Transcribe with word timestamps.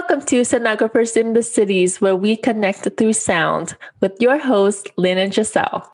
Welcome 0.00 0.24
to 0.28 0.40
Sonographers 0.40 1.14
in 1.14 1.34
the 1.34 1.42
Cities, 1.42 2.00
where 2.00 2.16
we 2.16 2.34
connect 2.34 2.88
through 2.96 3.12
sound 3.12 3.76
with 4.00 4.16
your 4.18 4.38
hosts, 4.38 4.90
Lynn 4.96 5.18
and 5.18 5.32
Giselle. 5.32 5.90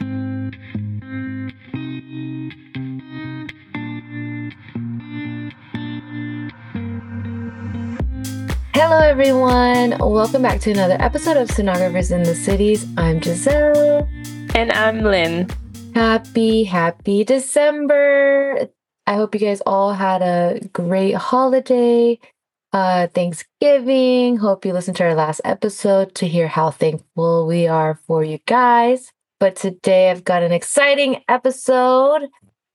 Hello, 8.75 9.01
everyone. 9.01 9.99
Welcome 9.99 10.43
back 10.43 10.61
to 10.61 10.71
another 10.71 10.97
episode 11.01 11.37
of 11.37 11.49
Sonographers 11.49 12.13
in 12.13 12.23
the 12.23 12.37
Cities. 12.37 12.87
I'm 12.97 13.21
Giselle. 13.21 14.09
And 14.55 14.71
I'm 14.71 15.03
Lynn. 15.03 15.49
Happy, 15.97 16.63
happy 16.63 17.25
December. 17.25 18.69
I 19.09 19.15
hope 19.15 19.35
you 19.35 19.41
guys 19.41 19.63
all 19.67 19.93
had 19.93 20.23
a 20.23 20.61
great 20.73 21.17
holiday 21.17 22.21
uh, 22.77 23.07
Thanksgiving. 23.09 24.37
Hope 24.37 24.67
you 24.67 24.75
listened 24.75 24.99
to 24.99 25.05
our 25.05 25.15
last 25.15 25.41
episode 25.45 26.15
to 26.17 26.29
hear 26.29 26.47
how 26.47 26.71
thankful 26.71 27.47
we 27.47 27.67
are 27.67 27.99
for 28.07 28.23
you 28.23 28.39
guys. 28.47 29.13
But 29.41 29.57
today 29.57 30.11
I've 30.11 30.25
got 30.25 30.43
an 30.43 30.53
exciting 30.53 31.23
episode. 31.27 32.29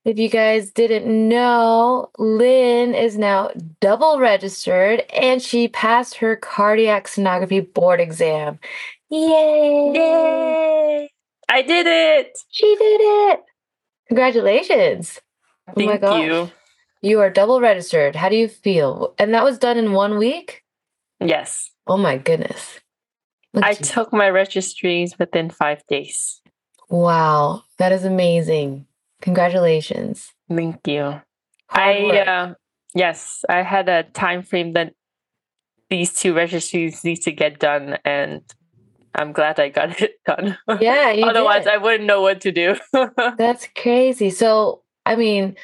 If 0.04 0.18
you 0.18 0.28
guys 0.28 0.72
didn't 0.72 1.06
know, 1.06 2.10
Lynn 2.18 2.96
is 2.96 3.16
now 3.16 3.52
double 3.80 4.18
registered 4.18 5.02
and 5.14 5.40
she 5.40 5.68
passed 5.68 6.16
her 6.16 6.36
cardiac 6.36 7.06
sonography 7.06 7.72
board 7.72 8.02
exam. 8.02 8.60
Yay! 9.12 9.92
Yay! 9.94 11.10
I 11.48 11.62
did 11.62 11.86
it! 11.86 12.40
She 12.50 12.76
did 12.76 13.02
it! 13.02 13.42
Congratulations! 14.08 15.22
Thank 15.76 16.04
oh 16.04 16.18
you. 16.18 16.52
You 17.02 17.20
are 17.20 17.30
double 17.30 17.60
registered. 17.60 18.16
How 18.16 18.30
do 18.30 18.36
you 18.36 18.48
feel? 18.48 19.16
And 19.18 19.34
that 19.34 19.44
was 19.44 19.58
done 19.58 19.78
in 19.78 19.94
one 19.94 20.18
week? 20.18 20.64
Yes. 21.20 21.72
Oh 21.88 21.98
my 21.98 22.18
goodness. 22.18 22.80
I 23.56 23.74
took 23.74 24.14
my 24.14 24.30
registries 24.30 25.18
within 25.20 25.50
five 25.50 25.86
days. 25.88 26.42
Wow. 26.90 27.64
That 27.80 27.92
is 27.92 28.06
amazing. 28.06 28.86
Congratulations. 29.22 30.32
Thank 30.50 30.88
you. 30.88 31.22
I 31.70 32.20
uh, 32.20 32.54
yes, 32.94 33.44
I 33.50 33.62
had 33.62 33.90
a 33.90 34.04
time 34.04 34.44
frame 34.44 34.74
that 34.74 34.94
these 35.90 36.14
two 36.14 36.34
registries 36.34 37.04
need 37.04 37.18
to 37.24 37.32
get 37.32 37.60
done 37.60 37.98
and 38.06 38.42
I'm 39.16 39.32
glad 39.32 39.60
I 39.60 39.70
got 39.70 40.02
it 40.02 40.16
done. 40.26 40.58
Yeah. 40.80 41.16
Otherwise 41.24 41.64
did. 41.64 41.74
I 41.74 41.78
wouldn't 41.78 42.06
know 42.06 42.22
what 42.22 42.42
to 42.42 42.52
do. 42.52 42.76
That's 43.38 43.68
crazy. 43.76 44.30
So 44.30 44.84
I 45.06 45.16
mean, 45.16 45.56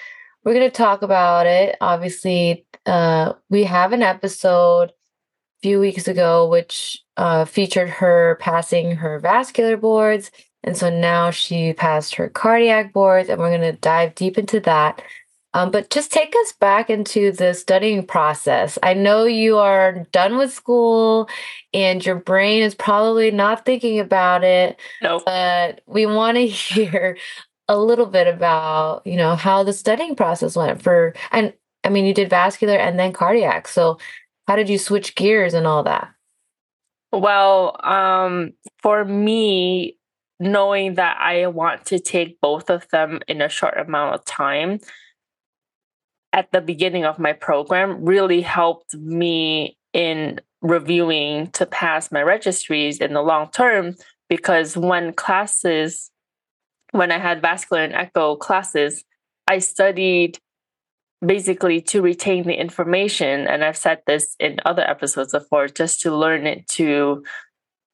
we're 0.48 0.54
going 0.54 0.72
to 0.72 0.72
talk 0.72 1.02
about 1.02 1.46
it. 1.46 1.76
Obviously, 1.82 2.66
uh, 2.86 3.34
we 3.50 3.66
have 3.66 3.92
an 3.92 4.02
episode 4.02 4.92
a 4.92 5.62
few 5.62 5.78
weeks 5.78 6.08
ago 6.08 6.48
which 6.48 7.04
uh, 7.18 7.44
featured 7.44 7.90
her 7.90 8.38
passing 8.40 8.96
her 8.96 9.20
vascular 9.20 9.76
boards. 9.76 10.32
And 10.64 10.78
so 10.78 10.90
now 10.90 11.32
she 11.32 11.74
passed 11.74 12.16
her 12.16 12.30
cardiac 12.30 12.94
boards, 12.94 13.28
and 13.28 13.42
we're 13.42 13.50
going 13.50 13.74
to 13.74 13.74
dive 13.74 14.16
deep 14.16 14.38
into 14.38 14.62
that. 14.62 15.02
Um, 15.54 15.70
but 15.70 15.90
just 15.90 16.14
take 16.14 16.34
us 16.44 16.54
back 16.54 16.90
into 16.90 17.34
the 17.34 17.54
studying 17.54 18.08
process. 18.08 18.80
I 18.82 18.94
know 18.94 19.26
you 19.26 19.58
are 19.58 20.06
done 20.14 20.38
with 20.38 20.54
school 20.54 21.28
and 21.74 22.06
your 22.06 22.16
brain 22.16 22.64
is 22.64 22.74
probably 22.74 23.32
not 23.32 23.66
thinking 23.66 24.00
about 24.00 24.46
it. 24.46 24.80
Nope. 25.02 25.24
But 25.26 25.82
we 25.88 26.06
want 26.06 26.38
to 26.38 26.48
hear 26.48 27.18
a 27.68 27.78
little 27.78 28.06
bit 28.06 28.28
about, 28.28 29.02
you 29.06 29.18
know, 29.18 29.36
how 29.36 29.64
the 29.64 29.74
studying 29.74 30.16
process 30.16 30.56
went 30.56 30.82
for, 30.82 31.14
and 31.32 31.54
I 31.84 31.90
mean, 31.90 32.06
you 32.06 32.14
did 32.14 32.30
vascular 32.30 32.76
and 32.76 33.00
then 33.00 33.14
cardiac. 33.14 33.68
So 33.68 33.98
how 34.48 34.56
did 34.56 34.70
you 34.70 34.78
switch 34.78 35.16
gears 35.16 35.54
and 35.54 35.68
all 35.68 35.84
that? 35.84 36.10
Well, 37.12 37.80
um, 37.84 38.54
for 38.82 39.06
me, 39.06 39.98
knowing 40.40 40.96
that 40.96 41.18
I 41.20 41.48
want 41.48 41.86
to 41.88 42.00
take 42.00 42.40
both 42.42 42.70
of 42.70 42.88
them 42.90 43.20
in 43.28 43.42
a 43.42 43.50
short 43.50 43.78
amount 43.78 44.16
of 44.16 44.26
time 44.26 44.80
at 46.34 46.52
the 46.52 46.62
beginning 46.62 47.06
of 47.06 47.18
my 47.18 47.34
program 47.34 48.04
really 48.04 48.42
helped 48.42 48.94
me 48.94 49.78
in 49.94 50.40
reviewing 50.62 51.50
to 51.52 51.66
pass 51.66 52.12
my 52.12 52.22
registries 52.22 53.00
in 53.00 53.14
the 53.14 53.22
long 53.22 53.50
term 53.52 53.96
because 54.30 54.76
when 54.78 55.14
classes 55.14 56.12
when 56.92 57.12
I 57.12 57.20
had 57.20 57.42
vascular 57.42 57.84
and 57.84 57.94
echo 57.94 58.36
classes, 58.36 59.04
I 59.48 59.60
studied 59.60 60.40
basically 61.26 61.82
to 61.82 62.02
retain 62.02 62.46
the 62.48 62.54
information. 62.54 63.48
And 63.48 63.64
I've 63.64 63.78
said 63.78 64.02
this 64.06 64.36
in 64.40 64.60
other 64.66 64.84
episodes 64.84 65.32
before, 65.32 65.68
just 65.68 66.02
to 66.02 66.16
learn 66.16 66.46
it, 66.46 66.68
to 66.70 67.24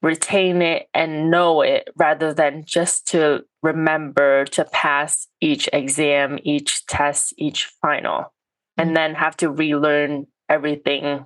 retain 0.02 0.60
it 0.60 0.86
and 0.92 1.30
know 1.30 1.62
it 1.62 1.88
rather 1.96 2.34
than 2.34 2.64
just 2.66 3.06
to 3.08 3.44
remember 3.62 4.44
to 4.44 4.64
pass 4.66 5.26
each 5.40 5.68
exam, 5.72 6.38
each 6.42 6.84
test, 6.86 7.32
each 7.38 7.66
final, 7.80 8.32
and 8.76 8.90
mm. 8.90 8.94
then 8.94 9.14
have 9.14 9.36
to 9.38 9.50
relearn 9.50 10.26
everything 10.48 11.24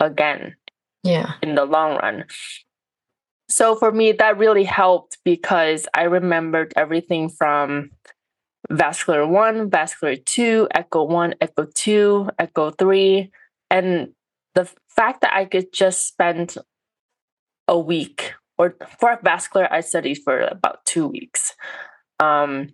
again. 0.00 0.56
Yeah. 1.02 1.32
In 1.42 1.54
the 1.54 1.64
long 1.64 1.96
run. 1.96 2.24
So 3.48 3.76
for 3.76 3.92
me, 3.92 4.12
that 4.12 4.38
really 4.38 4.64
helped 4.64 5.18
because 5.24 5.86
I 5.94 6.02
remembered 6.04 6.72
everything 6.76 7.28
from 7.28 7.90
vascular 8.70 9.26
one, 9.26 9.70
vascular 9.70 10.16
two, 10.16 10.68
echo 10.74 11.04
one, 11.04 11.34
echo 11.40 11.66
two, 11.74 12.30
echo 12.38 12.70
three. 12.70 13.30
And 13.70 14.12
the 14.54 14.68
fact 14.88 15.20
that 15.20 15.34
I 15.34 15.44
could 15.44 15.72
just 15.72 16.08
spend 16.08 16.56
a 17.68 17.78
week 17.78 18.34
or 18.56 18.76
for 18.98 19.18
vascular, 19.22 19.72
I 19.72 19.80
studied 19.80 20.18
for 20.24 20.40
about 20.40 20.84
two 20.84 21.08
weeks. 21.08 21.54
Um, 22.20 22.70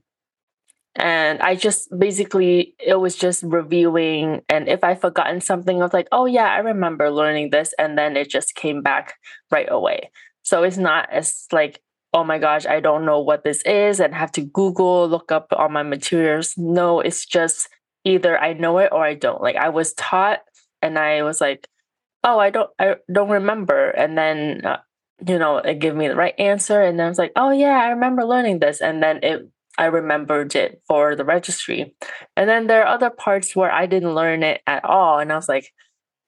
and 0.96 1.40
I 1.40 1.54
just 1.54 1.88
basically, 1.96 2.74
it 2.78 3.00
was 3.00 3.16
just 3.16 3.42
reviewing. 3.42 4.42
And 4.48 4.68
if 4.68 4.84
I 4.84 4.94
forgotten 4.94 5.40
something, 5.40 5.80
I 5.80 5.84
was 5.84 5.94
like, 5.94 6.08
oh, 6.12 6.26
yeah, 6.26 6.52
I 6.52 6.58
remember 6.58 7.10
learning 7.10 7.50
this. 7.50 7.72
And 7.78 7.96
then 7.96 8.16
it 8.16 8.28
just 8.28 8.54
came 8.54 8.82
back 8.82 9.14
right 9.50 9.68
away. 9.70 10.10
So 10.42 10.62
it's 10.62 10.78
not 10.78 11.10
as 11.10 11.46
like, 11.52 11.80
oh 12.12 12.24
my 12.24 12.38
gosh, 12.38 12.66
I 12.66 12.80
don't 12.80 13.04
know 13.04 13.20
what 13.20 13.44
this 13.44 13.62
is 13.62 14.00
and 14.00 14.14
have 14.14 14.32
to 14.32 14.42
Google, 14.42 15.08
look 15.08 15.30
up 15.30 15.48
all 15.52 15.68
my 15.68 15.82
materials. 15.82 16.54
No, 16.56 17.00
it's 17.00 17.24
just 17.24 17.68
either 18.04 18.38
I 18.38 18.54
know 18.54 18.78
it 18.78 18.90
or 18.92 19.04
I 19.04 19.14
don't. 19.14 19.42
Like 19.42 19.56
I 19.56 19.68
was 19.68 19.92
taught 19.94 20.40
and 20.82 20.98
I 20.98 21.22
was 21.22 21.40
like, 21.40 21.68
oh, 22.24 22.38
I 22.38 22.50
don't, 22.50 22.70
I 22.78 22.96
don't 23.12 23.30
remember. 23.30 23.90
And 23.90 24.16
then, 24.18 24.64
uh, 24.64 24.78
you 25.26 25.38
know, 25.38 25.58
it 25.58 25.78
gave 25.78 25.94
me 25.94 26.08
the 26.08 26.16
right 26.16 26.34
answer. 26.38 26.82
And 26.82 26.98
then 26.98 27.06
I 27.06 27.08
was 27.08 27.18
like, 27.18 27.32
oh 27.36 27.50
yeah, 27.50 27.78
I 27.78 27.90
remember 27.90 28.24
learning 28.24 28.58
this. 28.58 28.80
And 28.80 29.02
then 29.02 29.20
it, 29.22 29.48
I 29.78 29.86
remembered 29.86 30.54
it 30.56 30.82
for 30.88 31.14
the 31.14 31.24
registry. 31.24 31.94
And 32.36 32.48
then 32.48 32.66
there 32.66 32.82
are 32.82 32.94
other 32.94 33.10
parts 33.10 33.54
where 33.54 33.70
I 33.70 33.86
didn't 33.86 34.14
learn 34.14 34.42
it 34.42 34.62
at 34.66 34.84
all. 34.84 35.18
And 35.18 35.32
I 35.32 35.36
was 35.36 35.48
like, 35.48 35.72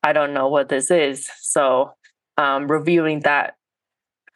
I 0.03 0.13
don't 0.13 0.35
know 0.35 0.49
what 0.49 0.69
this 0.69 0.91
is. 0.91 1.31
So 1.41 1.93
um, 2.37 2.71
reviewing 2.71 3.21
that 3.21 3.55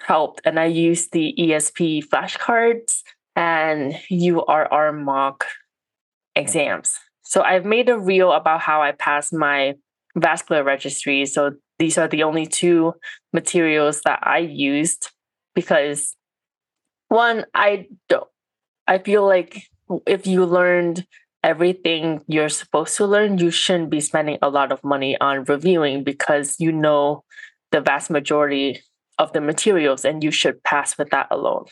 helped. 0.07 0.41
And 0.45 0.59
I 0.59 0.67
used 0.67 1.13
the 1.13 1.35
ESP 1.39 2.05
flashcards 2.07 3.03
and 3.35 3.95
URR 4.11 4.93
mock 4.93 5.45
exams. 6.35 6.97
So 7.23 7.43
I've 7.43 7.65
made 7.65 7.89
a 7.89 7.99
reel 7.99 8.33
about 8.33 8.61
how 8.61 8.83
I 8.83 8.93
passed 8.93 9.33
my 9.33 9.75
vascular 10.15 10.63
registry. 10.63 11.27
So 11.27 11.53
these 11.79 11.99
are 11.99 12.09
the 12.09 12.23
only 12.23 12.47
two 12.47 12.95
materials 13.33 14.03
that 14.03 14.21
I 14.23 14.39
used 14.39 15.11
because 15.55 16.15
one, 17.09 17.45
I 17.55 17.87
don't 18.09 18.29
I 18.87 18.99
feel 18.99 19.27
like 19.27 19.65
if 20.07 20.27
you 20.27 20.45
learned 20.45 21.07
everything 21.43 22.21
you're 22.27 22.49
supposed 22.49 22.97
to 22.97 23.07
learn, 23.07 23.39
you 23.39 23.51
shouldn't 23.51 23.91
be 23.91 24.01
spending 24.01 24.39
a 24.43 24.49
lot 24.49 24.73
of 24.73 24.83
money 24.85 25.19
on 25.21 25.45
reviewing 25.45 26.05
because 26.05 26.57
you 26.59 26.73
know 26.73 27.25
the 27.73 27.81
vast 27.81 28.11
majority 28.11 28.81
of 29.19 29.33
the 29.33 29.41
materials 29.41 30.05
and 30.05 30.23
you 30.23 30.31
should 30.31 30.63
pass 30.63 30.99
with 30.99 31.11
that 31.11 31.29
alone. 31.31 31.65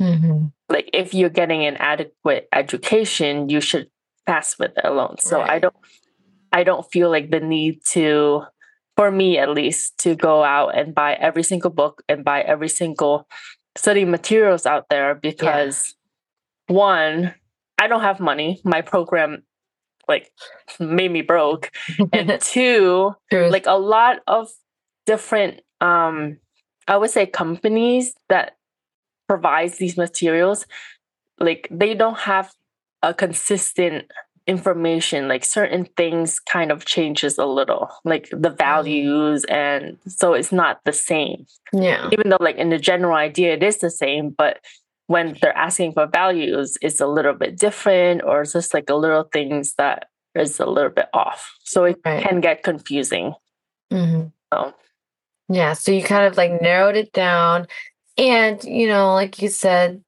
Mm-hmm. 0.00 0.46
Like 0.68 0.90
if 0.92 1.14
you're 1.14 1.30
getting 1.30 1.64
an 1.64 1.76
adequate 1.76 2.48
education, 2.52 3.48
you 3.48 3.60
should 3.60 3.88
pass 4.26 4.58
with 4.58 4.72
it 4.76 4.84
alone. 4.84 5.16
So 5.18 5.38
right. 5.38 5.50
I 5.50 5.58
don't 5.58 5.76
I 6.52 6.64
don't 6.64 6.90
feel 6.90 7.10
like 7.10 7.30
the 7.30 7.40
need 7.40 7.84
to 7.92 8.42
for 8.96 9.10
me 9.10 9.38
at 9.38 9.50
least 9.50 9.98
to 9.98 10.14
go 10.14 10.44
out 10.44 10.78
and 10.78 10.94
buy 10.94 11.14
every 11.14 11.42
single 11.42 11.70
book 11.70 12.02
and 12.08 12.24
buy 12.24 12.42
every 12.42 12.68
single 12.68 13.26
study 13.76 14.04
materials 14.04 14.66
out 14.66 14.86
there 14.88 15.14
because 15.14 15.94
yeah. 16.68 16.74
one 16.76 17.34
I 17.76 17.88
don't 17.88 18.02
have 18.02 18.20
money. 18.20 18.60
My 18.64 18.82
program 18.82 19.42
like 20.08 20.30
made 20.78 21.10
me 21.10 21.22
broke. 21.22 21.70
and 22.12 22.40
two, 22.40 23.14
like 23.32 23.66
a 23.66 23.78
lot 23.78 24.18
of 24.26 24.48
different 25.06 25.60
um 25.80 26.38
I 26.88 26.96
would 26.96 27.10
say 27.10 27.26
companies 27.26 28.14
that 28.28 28.56
provides 29.28 29.78
these 29.78 29.96
materials, 29.96 30.66
like 31.40 31.68
they 31.70 31.94
don't 31.94 32.18
have 32.18 32.52
a 33.02 33.14
consistent 33.14 34.10
information 34.46 35.26
like 35.26 35.42
certain 35.44 35.86
things 35.96 36.38
kind 36.38 36.70
of 36.70 36.84
changes 36.84 37.38
a 37.38 37.46
little 37.46 37.90
like 38.04 38.28
the 38.30 38.50
Mm. 38.50 38.58
values 38.58 39.44
and 39.46 39.96
so 40.06 40.34
it's 40.34 40.52
not 40.52 40.80
the 40.84 40.92
same 40.92 41.46
Yeah. 41.72 42.10
even 42.12 42.28
though 42.28 42.36
like 42.40 42.56
in 42.56 42.68
the 42.68 42.78
general 42.78 43.14
idea 43.16 43.54
it 43.54 43.62
is 43.62 43.78
the 43.78 43.88
same 43.90 44.30
but 44.30 44.60
when 45.06 45.36
they're 45.40 45.56
asking 45.56 45.92
for 45.92 46.06
values 46.06 46.76
it's 46.82 47.00
a 47.00 47.06
little 47.06 47.32
bit 47.32 47.56
different 47.58 48.22
or 48.22 48.42
it's 48.42 48.52
just 48.52 48.74
like 48.74 48.90
a 48.90 48.94
little 48.94 49.24
things 49.32 49.74
that 49.78 50.08
is 50.34 50.60
a 50.60 50.66
little 50.66 50.90
bit 50.90 51.08
off 51.14 51.54
so 51.64 51.84
it 51.84 51.96
Right. 52.04 52.22
can 52.22 52.40
get 52.42 52.62
confusing 52.62 53.34
hmm 53.90 54.24
so 54.52 54.74
Yeah. 55.48 55.74
So 55.74 55.92
you 55.92 56.02
kind 56.02 56.26
of 56.26 56.36
like 56.36 56.60
narrowed 56.60 56.96
it 56.96 57.12
down. 57.12 57.66
And, 58.16 58.62
you 58.64 58.86
know, 58.86 59.12
like 59.14 59.42
you 59.42 59.48
said, 59.48 60.02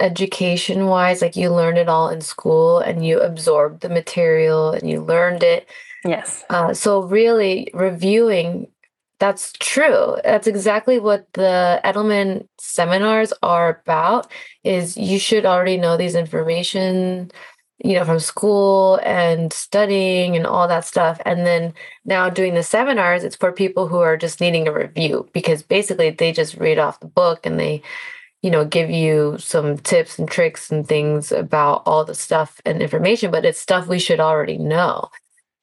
education 0.00 0.86
wise, 0.86 1.22
like 1.22 1.36
you 1.36 1.50
learned 1.50 1.78
it 1.78 1.88
all 1.88 2.08
in 2.08 2.20
school 2.20 2.78
and 2.80 3.06
you 3.06 3.20
absorbed 3.20 3.80
the 3.80 3.88
material 3.88 4.72
and 4.72 4.88
you 4.90 5.00
learned 5.00 5.42
it. 5.42 5.68
yes 6.04 6.44
Uh, 6.50 6.74
so 6.74 7.02
really 7.04 7.70
reviewing, 7.74 8.66
that's 9.20 9.52
true. 9.60 10.16
That's 10.24 10.48
exactly 10.48 10.98
what 10.98 11.32
the 11.34 11.80
Edelman 11.84 12.48
seminars 12.58 13.32
are 13.42 13.80
about 13.86 14.30
is 14.64 14.96
you 14.96 15.18
should 15.18 15.46
already 15.46 15.76
know 15.76 15.96
these 15.96 16.16
information, 16.16 17.30
you 17.82 17.94
know, 17.94 18.04
from 18.04 18.20
school 18.20 19.00
and 19.02 19.52
studying 19.52 20.36
and 20.36 20.46
all 20.46 20.68
that 20.68 20.84
stuff. 20.84 21.20
And 21.24 21.46
then 21.46 21.74
now 22.04 22.30
doing 22.30 22.54
the 22.54 22.62
seminars, 22.62 23.24
it's 23.24 23.36
for 23.36 23.52
people 23.52 23.88
who 23.88 23.98
are 23.98 24.16
just 24.16 24.40
needing 24.40 24.68
a 24.68 24.72
review 24.72 25.28
because 25.32 25.62
basically 25.62 26.10
they 26.10 26.32
just 26.32 26.54
read 26.56 26.78
off 26.78 27.00
the 27.00 27.06
book 27.06 27.44
and 27.46 27.58
they, 27.58 27.82
you 28.42 28.50
know, 28.50 28.64
give 28.64 28.90
you 28.90 29.36
some 29.38 29.78
tips 29.78 30.18
and 30.18 30.28
tricks 30.30 30.70
and 30.70 30.86
things 30.86 31.32
about 31.32 31.82
all 31.86 32.04
the 32.04 32.14
stuff 32.14 32.60
and 32.64 32.82
information, 32.82 33.30
but 33.30 33.44
it's 33.44 33.60
stuff 33.60 33.88
we 33.88 33.98
should 33.98 34.20
already 34.20 34.58
know 34.58 35.08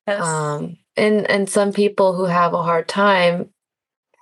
yes 0.07 0.21
um 0.21 0.77
and 0.97 1.29
and 1.29 1.49
some 1.49 1.71
people 1.73 2.13
who 2.15 2.25
have 2.25 2.53
a 2.53 2.61
hard 2.63 2.87
time 2.87 3.49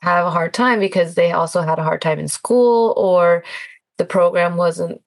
have 0.02 0.26
a 0.26 0.32
hard 0.32 0.54
time 0.54 0.80
because 0.80 1.16
they 1.16 1.32
also 1.32 1.62
had 1.62 1.80
a 1.80 1.84
hard 1.84 2.02
time 2.02 2.20
in 2.20 2.28
school 2.28 2.94
or 2.98 3.44
the 3.98 4.06
program 4.06 4.58
wasn't 4.58 5.02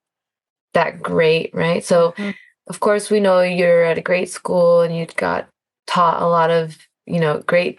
that 0.74 1.02
great 1.02 1.50
right 1.54 1.84
so 1.84 2.12
Mhm. 2.18 2.34
Of 2.68 2.80
course 2.80 3.10
we 3.10 3.20
know 3.20 3.40
you're 3.40 3.84
at 3.84 3.98
a 3.98 4.02
great 4.02 4.30
school 4.30 4.80
and 4.80 4.96
you 4.96 5.06
got 5.16 5.48
taught 5.86 6.22
a 6.22 6.26
lot 6.26 6.50
of 6.50 6.78
you 7.06 7.20
know 7.20 7.42
great 7.46 7.78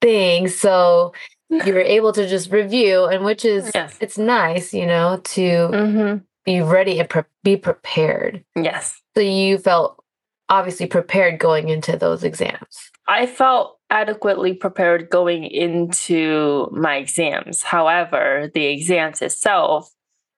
things 0.00 0.54
so 0.54 1.12
you 1.50 1.74
were 1.74 1.80
able 1.80 2.12
to 2.12 2.26
just 2.28 2.50
review 2.50 3.04
and 3.04 3.24
which 3.24 3.44
is 3.44 3.70
yes. 3.74 3.96
it's 4.00 4.18
nice 4.18 4.72
you 4.72 4.86
know 4.86 5.20
to 5.24 5.66
hmm 5.68 6.16
be 6.44 6.60
ready 6.60 6.98
and 6.98 7.08
pre- 7.08 7.22
be 7.42 7.56
prepared. 7.56 8.44
Yes. 8.56 9.00
So 9.14 9.20
you 9.20 9.58
felt 9.58 10.02
obviously 10.48 10.86
prepared 10.86 11.38
going 11.38 11.68
into 11.68 11.96
those 11.96 12.24
exams. 12.24 12.90
I 13.06 13.26
felt 13.26 13.78
adequately 13.90 14.54
prepared 14.54 15.10
going 15.10 15.44
into 15.44 16.68
my 16.72 16.96
exams. 16.96 17.62
However, 17.62 18.50
the 18.54 18.66
exams 18.66 19.22
itself 19.22 19.92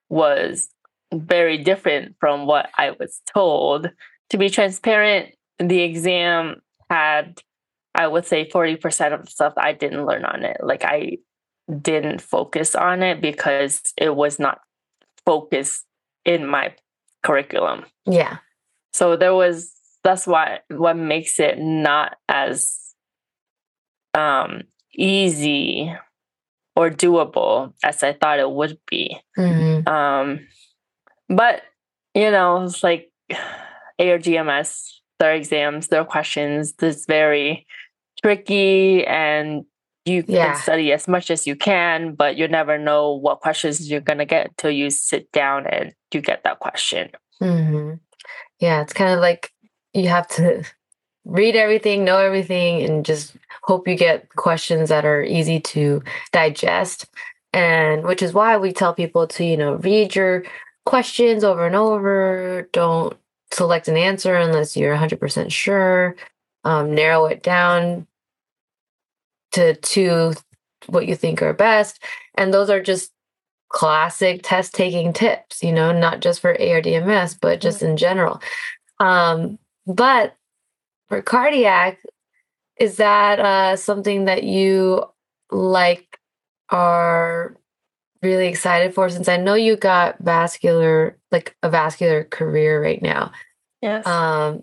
was 0.09 0.69
very 1.15 1.59
different 1.59 2.17
from 2.21 2.47
what 2.47 2.71
I 2.77 2.93
was 2.93 3.21
told. 3.33 3.91
To 4.31 4.39
be 4.39 4.51
transparent, 4.51 5.35
the 5.59 5.81
exam 5.81 6.63
had, 6.91 7.41
I 7.95 8.07
would 8.07 8.27
say, 8.27 8.49
40% 8.49 9.13
of 9.13 9.25
the 9.25 9.31
stuff 9.31 9.55
I 9.57 9.73
didn't 9.73 10.07
learn 10.07 10.25
on 10.25 10.45
it. 10.45 10.59
Like 10.63 10.85
I 10.85 11.19
didn't 11.81 12.21
focus 12.21 12.75
on 12.75 13.03
it 13.03 13.21
because 13.21 13.81
it 13.97 14.15
was 14.15 14.39
not 14.39 14.61
focused 15.25 15.85
in 16.25 16.47
my 16.47 16.75
curriculum. 17.23 17.85
Yeah. 18.07 18.39
So 18.93 19.17
there 19.17 19.35
was 19.35 19.73
that's 20.03 20.27
why 20.27 20.61
what 20.69 20.97
makes 20.97 21.41
it 21.41 21.59
not 21.59 22.17
as 22.29 22.79
um 24.13 24.63
easy 24.95 25.93
or 26.77 26.91
doable 26.91 27.73
as 27.83 28.03
I 28.03 28.13
thought 28.13 28.39
it 28.39 28.51
would 28.51 28.79
be. 28.89 29.19
Mhm. 29.39 29.89
Um 29.89 30.47
but 31.29 31.63
you 32.15 32.31
know, 32.31 32.63
it's 32.63 32.83
like 32.85 33.11
ARDMS, 34.01 35.01
their 35.19 35.35
exams, 35.35 35.89
their 35.89 36.05
questions, 36.05 36.75
this 36.75 37.07
very 37.07 37.67
tricky 38.23 39.07
and 39.07 39.65
you 40.05 40.23
can 40.23 40.35
Yeah. 40.35 40.53
study 40.55 40.93
as 40.93 41.09
much 41.09 41.31
as 41.31 41.47
you 41.47 41.57
can, 41.57 42.15
but 42.15 42.37
you 42.37 42.47
never 42.47 42.79
know 42.79 43.13
what 43.13 43.41
questions 43.41 43.91
you're 43.91 44.01
gonna 44.01 44.27
get 44.27 44.49
until 44.49 44.71
you 44.71 44.91
sit 44.91 45.31
down 45.33 45.67
and 45.67 45.95
you 46.13 46.21
get 46.21 46.45
that 46.45 46.59
question. 46.61 47.11
Mhm. 47.41 48.01
Yeah, 48.61 48.83
it's 48.83 48.93
kind 48.93 49.13
of 49.13 49.21
like 49.21 49.51
you 49.95 50.09
have 50.09 50.29
to 50.29 50.63
read 51.25 51.57
everything, 51.57 52.05
know 52.05 52.19
everything, 52.19 52.83
and 52.83 53.05
just 53.05 53.35
hope 53.63 53.89
you 53.89 53.95
get 53.97 54.29
questions 54.37 54.91
that 54.91 55.05
are 55.07 55.23
easy 55.23 55.59
to 55.61 56.03
digest. 56.33 57.07
And 57.55 58.05
which 58.05 58.21
is 58.21 58.35
why 58.35 58.57
we 58.57 58.73
tell 58.73 58.93
people 58.93 59.27
to, 59.29 59.45
you 59.45 59.57
know, 59.57 59.75
read 59.77 60.15
your 60.15 60.43
questions 60.85 61.45
over 61.45 61.67
and 61.67 61.77
over. 61.77 62.69
Don't 62.73 63.17
select 63.53 63.89
an 63.89 63.97
answer 63.97 64.35
unless 64.35 64.77
you're 64.77 64.97
100% 64.97 65.51
sure. 65.51 66.17
Um, 66.65 66.95
narrow 66.95 67.27
it 67.27 67.43
down 67.43 68.07
to 69.53 69.75
two 69.77 70.35
what 70.87 71.07
you 71.07 71.15
think 71.15 71.43
are 71.43 71.53
best. 71.53 72.03
And 72.35 72.53
those 72.53 72.71
are 72.71 72.83
just 72.83 73.13
classic 73.69 74.41
test 74.43 74.75
taking 74.75 75.13
tips, 75.13 75.63
you 75.63 75.73
know, 75.73 75.93
not 75.93 76.21
just 76.21 76.41
for 76.41 76.55
ARDMS, 76.55 77.39
but 77.41 77.61
just 77.61 77.83
in 77.83 77.97
general. 77.97 78.41
Um, 79.01 79.59
but 79.87 80.37
for 81.09 81.21
cardiac, 81.23 81.99
is 82.79 82.97
that 82.97 83.39
uh, 83.39 83.77
something 83.77 84.25
that 84.25 84.43
you 84.43 85.05
like 85.51 86.19
are 86.71 87.57
really 88.25 88.49
excited 88.49 88.95
for? 88.95 89.09
Since 89.09 89.29
I 89.29 89.37
know 89.37 89.55
you 89.55 89.77
got 89.77 90.19
vascular, 90.19 91.17
like 91.31 91.57
a 91.63 91.71
vascular 91.71 92.25
career 92.25 92.83
right 92.83 93.03
now. 93.03 93.33
Yes. 93.83 94.07
Um, 94.07 94.63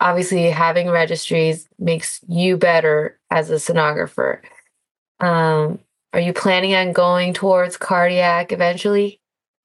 obviously, 0.00 0.50
having 0.50 0.90
registries 0.90 1.68
makes 1.78 2.20
you 2.26 2.56
better 2.56 3.18
as 3.30 3.50
a 3.50 3.54
sonographer. 3.54 4.40
Um, 5.20 5.78
are 6.12 6.20
you 6.20 6.32
planning 6.32 6.74
on 6.74 6.92
going 6.92 7.34
towards 7.34 7.76
cardiac 7.76 8.52
eventually? 8.52 9.20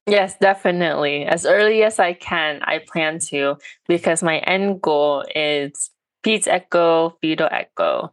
Yes, 0.07 0.35
definitely. 0.39 1.25
As 1.25 1.45
early 1.45 1.83
as 1.83 1.99
I 1.99 2.13
can, 2.13 2.61
I 2.63 2.79
plan 2.79 3.19
to 3.29 3.57
because 3.87 4.23
my 4.23 4.39
end 4.39 4.81
goal 4.81 5.23
is 5.35 5.91
Peds 6.25 6.47
Echo, 6.47 7.17
Fetal 7.21 7.47
Echo, 7.51 8.11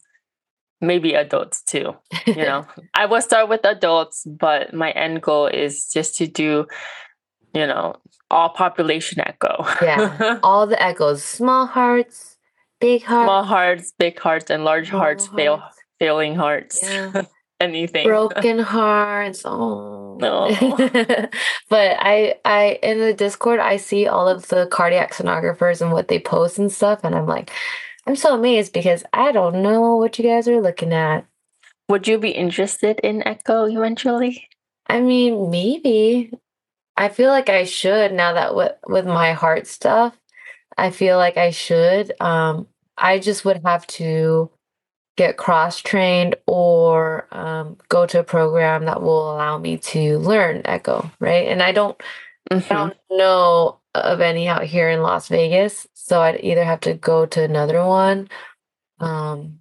maybe 0.81 1.15
adults 1.15 1.63
too. 1.63 1.95
You 2.27 2.35
know, 2.49 2.67
I 2.95 3.07
will 3.07 3.21
start 3.23 3.49
with 3.49 3.65
adults, 3.65 4.25
but 4.27 4.75
my 4.75 4.91
end 4.93 5.23
goal 5.23 5.47
is 5.47 5.91
just 5.93 6.17
to 6.17 6.27
do, 6.27 6.67
you 7.55 7.67
know, 7.67 7.97
all 8.31 8.49
population 8.51 9.21
echo. 9.21 9.65
Yeah. 9.83 10.39
all 10.43 10.67
the 10.67 10.81
echoes, 10.83 11.25
small 11.25 11.67
hearts, 11.67 12.37
big 12.81 13.03
hearts, 13.05 13.27
Small 13.27 13.43
hearts, 13.45 13.93
big 13.99 14.19
hearts, 14.19 14.51
and 14.51 14.65
large 14.65 14.89
Small 14.91 15.01
hearts, 15.01 15.27
fail, 15.29 15.63
failing 15.99 16.35
hearts, 16.35 16.81
Yeah. 16.83 17.23
anything. 17.61 18.07
broken 18.07 18.59
hearts. 18.59 19.43
Oh. 19.45 20.19
No. 20.21 20.49
but 21.69 21.97
I 22.01 22.37
I 22.45 22.79
in 22.83 23.01
the 23.01 23.13
Discord 23.15 23.61
I 23.61 23.77
see 23.77 24.07
all 24.07 24.29
of 24.29 24.49
the 24.49 24.67
cardiac 24.67 25.13
sonographers 25.13 25.81
and 25.83 25.93
what 25.93 26.09
they 26.09 26.19
post 26.19 26.59
and 26.59 26.73
stuff 26.73 27.01
and 27.05 27.15
I'm 27.15 27.27
like 27.27 27.51
I'm 28.07 28.17
so 28.17 28.35
amazed 28.35 28.73
because 28.73 29.05
I 29.13 29.33
don't 29.33 29.63
know 29.63 29.97
what 29.97 30.19
you 30.19 30.25
guys 30.25 30.49
are 30.49 30.61
looking 30.61 30.93
at. 30.93 31.27
Would 31.89 32.09
you 32.09 32.19
be 32.19 32.31
interested 32.31 33.01
in 33.01 33.27
echo 33.27 33.65
eventually? 33.67 34.49
I 34.89 35.01
mean, 35.01 35.51
maybe. 35.51 36.33
I 36.97 37.09
feel 37.11 37.31
like 37.31 37.49
I 37.49 37.65
should 37.65 38.13
now 38.13 38.35
that 38.35 38.55
with 38.57 38.73
with 38.89 39.07
my 39.07 39.33
heart 39.33 39.67
stuff, 39.67 40.17
I 40.79 40.91
feel 40.91 41.19
like 41.19 41.37
I 41.37 41.51
should. 41.51 42.13
Um, 42.21 42.69
I 42.99 43.19
just 43.21 43.45
would 43.45 43.63
have 43.65 43.87
to 43.89 44.51
get 45.17 45.37
cross 45.37 45.81
trained 45.81 46.37
or 46.47 47.29
um, 47.33 47.77
go 47.89 48.07
to 48.07 48.21
a 48.21 48.25
program 48.25 48.87
that 48.87 49.03
will 49.03 49.33
allow 49.35 49.59
me 49.59 49.79
to 49.79 50.19
learn 50.19 50.63
echo, 50.65 51.11
right? 51.21 51.49
And 51.49 51.63
I 51.63 51.73
don't, 51.73 52.01
I 52.51 52.57
Mhm. 52.57 52.69
don't 52.69 52.97
know 53.11 53.76
of 54.05 54.21
any 54.21 54.49
out 54.49 54.65
here 54.65 54.89
in 54.91 55.03
Las 55.03 55.29
Vegas, 55.29 55.87
so 55.95 56.21
I'd 56.23 56.41
either 56.45 56.65
have 56.65 56.81
to 56.81 56.95
go 56.95 57.27
to 57.27 57.43
another 57.43 57.85
one, 57.87 58.29
um, 59.01 59.61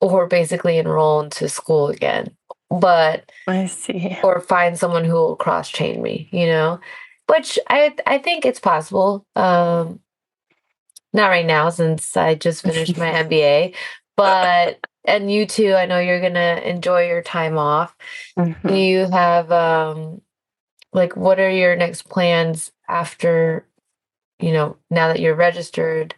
or 0.00 0.26
basically 0.26 0.78
enroll 0.78 1.20
into 1.20 1.48
school 1.48 1.88
again. 1.88 2.36
But 2.70 3.30
I 3.46 3.66
see. 3.66 4.18
or 4.22 4.40
find 4.40 4.78
someone 4.78 5.04
who 5.04 5.14
will 5.14 5.36
cross 5.36 5.68
train 5.68 6.02
me, 6.02 6.28
you 6.32 6.46
know, 6.46 6.80
which 7.28 7.58
I 7.68 7.94
I 8.06 8.18
think 8.18 8.44
it's 8.44 8.60
possible. 8.60 9.26
Um, 9.36 10.00
not 11.12 11.28
right 11.28 11.46
now 11.46 11.70
since 11.70 12.16
I 12.16 12.34
just 12.34 12.62
finished 12.62 12.96
my 12.98 13.10
MBA, 13.24 13.74
but 14.16 14.78
and 15.04 15.30
you 15.30 15.46
too. 15.46 15.74
I 15.74 15.86
know 15.86 15.98
you're 16.00 16.20
gonna 16.20 16.60
enjoy 16.64 17.06
your 17.08 17.22
time 17.22 17.58
off. 17.58 17.94
Do 18.36 18.42
Mhm. 18.42 18.86
you 18.86 19.10
have 19.10 19.52
um, 19.52 20.20
like 20.96 21.16
what 21.16 21.38
are 21.38 21.50
your 21.50 21.76
next 21.76 22.08
plans 22.08 22.72
after, 22.88 23.68
you 24.40 24.52
know, 24.52 24.76
now 24.90 25.08
that 25.08 25.20
you're 25.20 25.36
registered? 25.36 26.16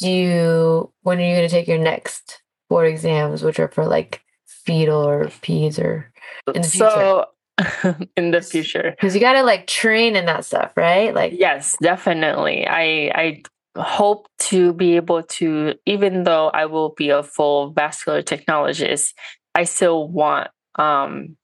do 0.00 0.10
you 0.10 0.92
when 1.02 1.18
are 1.18 1.22
you 1.22 1.36
going 1.36 1.48
to 1.48 1.54
take 1.54 1.68
your 1.68 1.78
next 1.78 2.42
board 2.68 2.88
exams 2.88 3.42
which 3.42 3.60
are 3.60 3.68
for 3.68 3.86
like 3.86 4.22
fetal 4.46 5.06
or 5.06 5.26
peds 5.26 5.78
or 5.78 6.10
in 6.54 6.62
the 6.62 6.68
future? 6.68 6.90
so 6.90 7.26
in 8.16 8.30
the 8.30 8.40
future. 8.40 8.94
Because 8.96 9.14
you 9.14 9.20
got 9.20 9.34
to 9.34 9.42
like 9.42 9.66
train 9.66 10.16
in 10.16 10.26
that 10.26 10.44
stuff 10.44 10.72
right? 10.76 11.14
Like 11.14 11.34
yes 11.36 11.76
definitely. 11.80 12.66
I 12.66 13.12
i 13.14 13.42
hope 13.76 14.26
to 14.38 14.72
be 14.72 14.96
able 14.96 15.22
to 15.22 15.74
even 15.86 16.24
though 16.24 16.48
i 16.48 16.66
will 16.66 16.88
be 16.96 17.10
a 17.10 17.22
full 17.22 17.70
vascular 17.70 18.20
technologist 18.20 19.14
i 19.54 19.62
still 19.62 20.08
want 20.08 20.50
um 20.74 21.36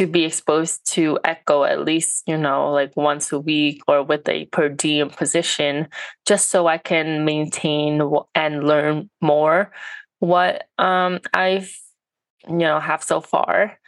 to 0.00 0.06
be 0.06 0.24
exposed 0.24 0.80
to 0.90 1.18
echo 1.24 1.62
at 1.62 1.84
least 1.84 2.22
you 2.26 2.34
know 2.34 2.72
like 2.72 2.90
once 2.96 3.32
a 3.32 3.38
week 3.38 3.82
or 3.86 4.02
with 4.02 4.26
a 4.30 4.46
per 4.46 4.66
diem 4.66 5.10
position 5.10 5.86
just 6.24 6.48
so 6.48 6.66
i 6.66 6.78
can 6.78 7.26
maintain 7.26 8.00
and 8.34 8.64
learn 8.64 9.10
more 9.20 9.70
what 10.20 10.64
um 10.78 11.20
i've 11.34 11.76
you 12.48 12.56
know 12.56 12.80
have 12.80 13.02
so 13.02 13.20
far. 13.20 13.78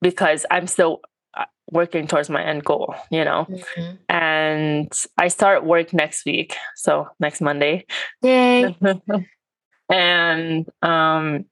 Because 0.00 0.46
i'm 0.48 0.68
still 0.68 1.00
uh, 1.34 1.46
working 1.72 2.06
towards 2.06 2.30
my 2.30 2.44
end 2.44 2.64
goal 2.64 2.94
you 3.10 3.24
know? 3.24 3.48
Mm-hmm. 3.50 3.96
and 4.08 4.92
i 5.18 5.26
start 5.26 5.64
work 5.64 5.92
next 5.92 6.24
week 6.24 6.54
so 6.76 7.08
next 7.18 7.40
monday. 7.40 7.84
Yay. 8.22 8.76
And 9.88 10.68
um 10.82 11.46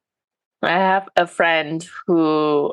i 0.62 0.70
have 0.70 1.08
a 1.16 1.26
friend 1.26 1.84
who 2.06 2.72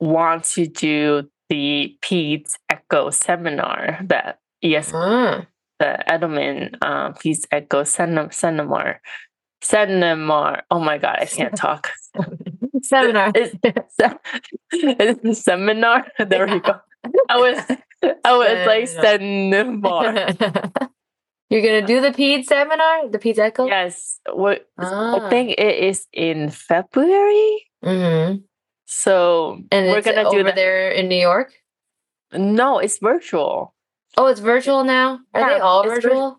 want 0.00 0.44
to 0.44 0.66
do 0.66 1.28
the 1.48 1.96
PEDS 2.02 2.56
Echo 2.70 3.10
seminar 3.10 4.00
that 4.04 4.40
yes, 4.60 4.92
mm. 4.92 5.46
the 5.78 5.98
Edelman 6.08 6.76
uh, 6.82 7.12
PEDS 7.12 7.46
Echo 7.50 7.84
seminar. 7.84 9.00
Seminar. 9.62 10.62
Oh 10.70 10.80
my 10.80 10.98
god, 10.98 11.16
I 11.20 11.26
can't 11.26 11.56
talk. 11.56 11.90
seminar. 12.82 13.32
It's, 13.34 13.54
a 15.24 15.34
seminar. 15.34 16.06
There 16.18 16.46
we 16.46 16.60
go. 16.60 16.76
I 17.28 17.36
was 17.38 17.58
I 18.24 18.36
was 18.36 18.66
like 18.66 18.88
seminar. 18.88 20.12
You're 21.48 21.62
gonna 21.62 21.86
do 21.86 22.00
the 22.00 22.10
PEDS 22.10 22.46
seminar, 22.46 23.08
the 23.08 23.18
PEDS 23.18 23.38
Echo. 23.38 23.66
Yes, 23.66 24.18
what 24.32 24.66
ah. 24.78 25.26
I 25.26 25.30
think 25.30 25.50
it 25.58 25.84
is 25.84 26.06
in 26.12 26.50
February. 26.50 27.66
Mm-hmm. 27.84 28.38
So 28.86 29.62
and 29.70 29.86
we're 29.88 30.00
gonna 30.00 30.30
do 30.30 30.42
that 30.44 30.54
there 30.54 30.90
in 30.90 31.08
New 31.08 31.20
York. 31.20 31.52
No, 32.32 32.78
it's 32.78 32.98
virtual. 32.98 33.74
Oh, 34.16 34.26
it's 34.26 34.40
virtual 34.40 34.84
now. 34.84 35.20
Are 35.34 35.40
yeah, 35.40 35.48
they 35.48 35.60
all 35.60 35.84
virtual? 35.84 36.30
Vir- 36.30 36.36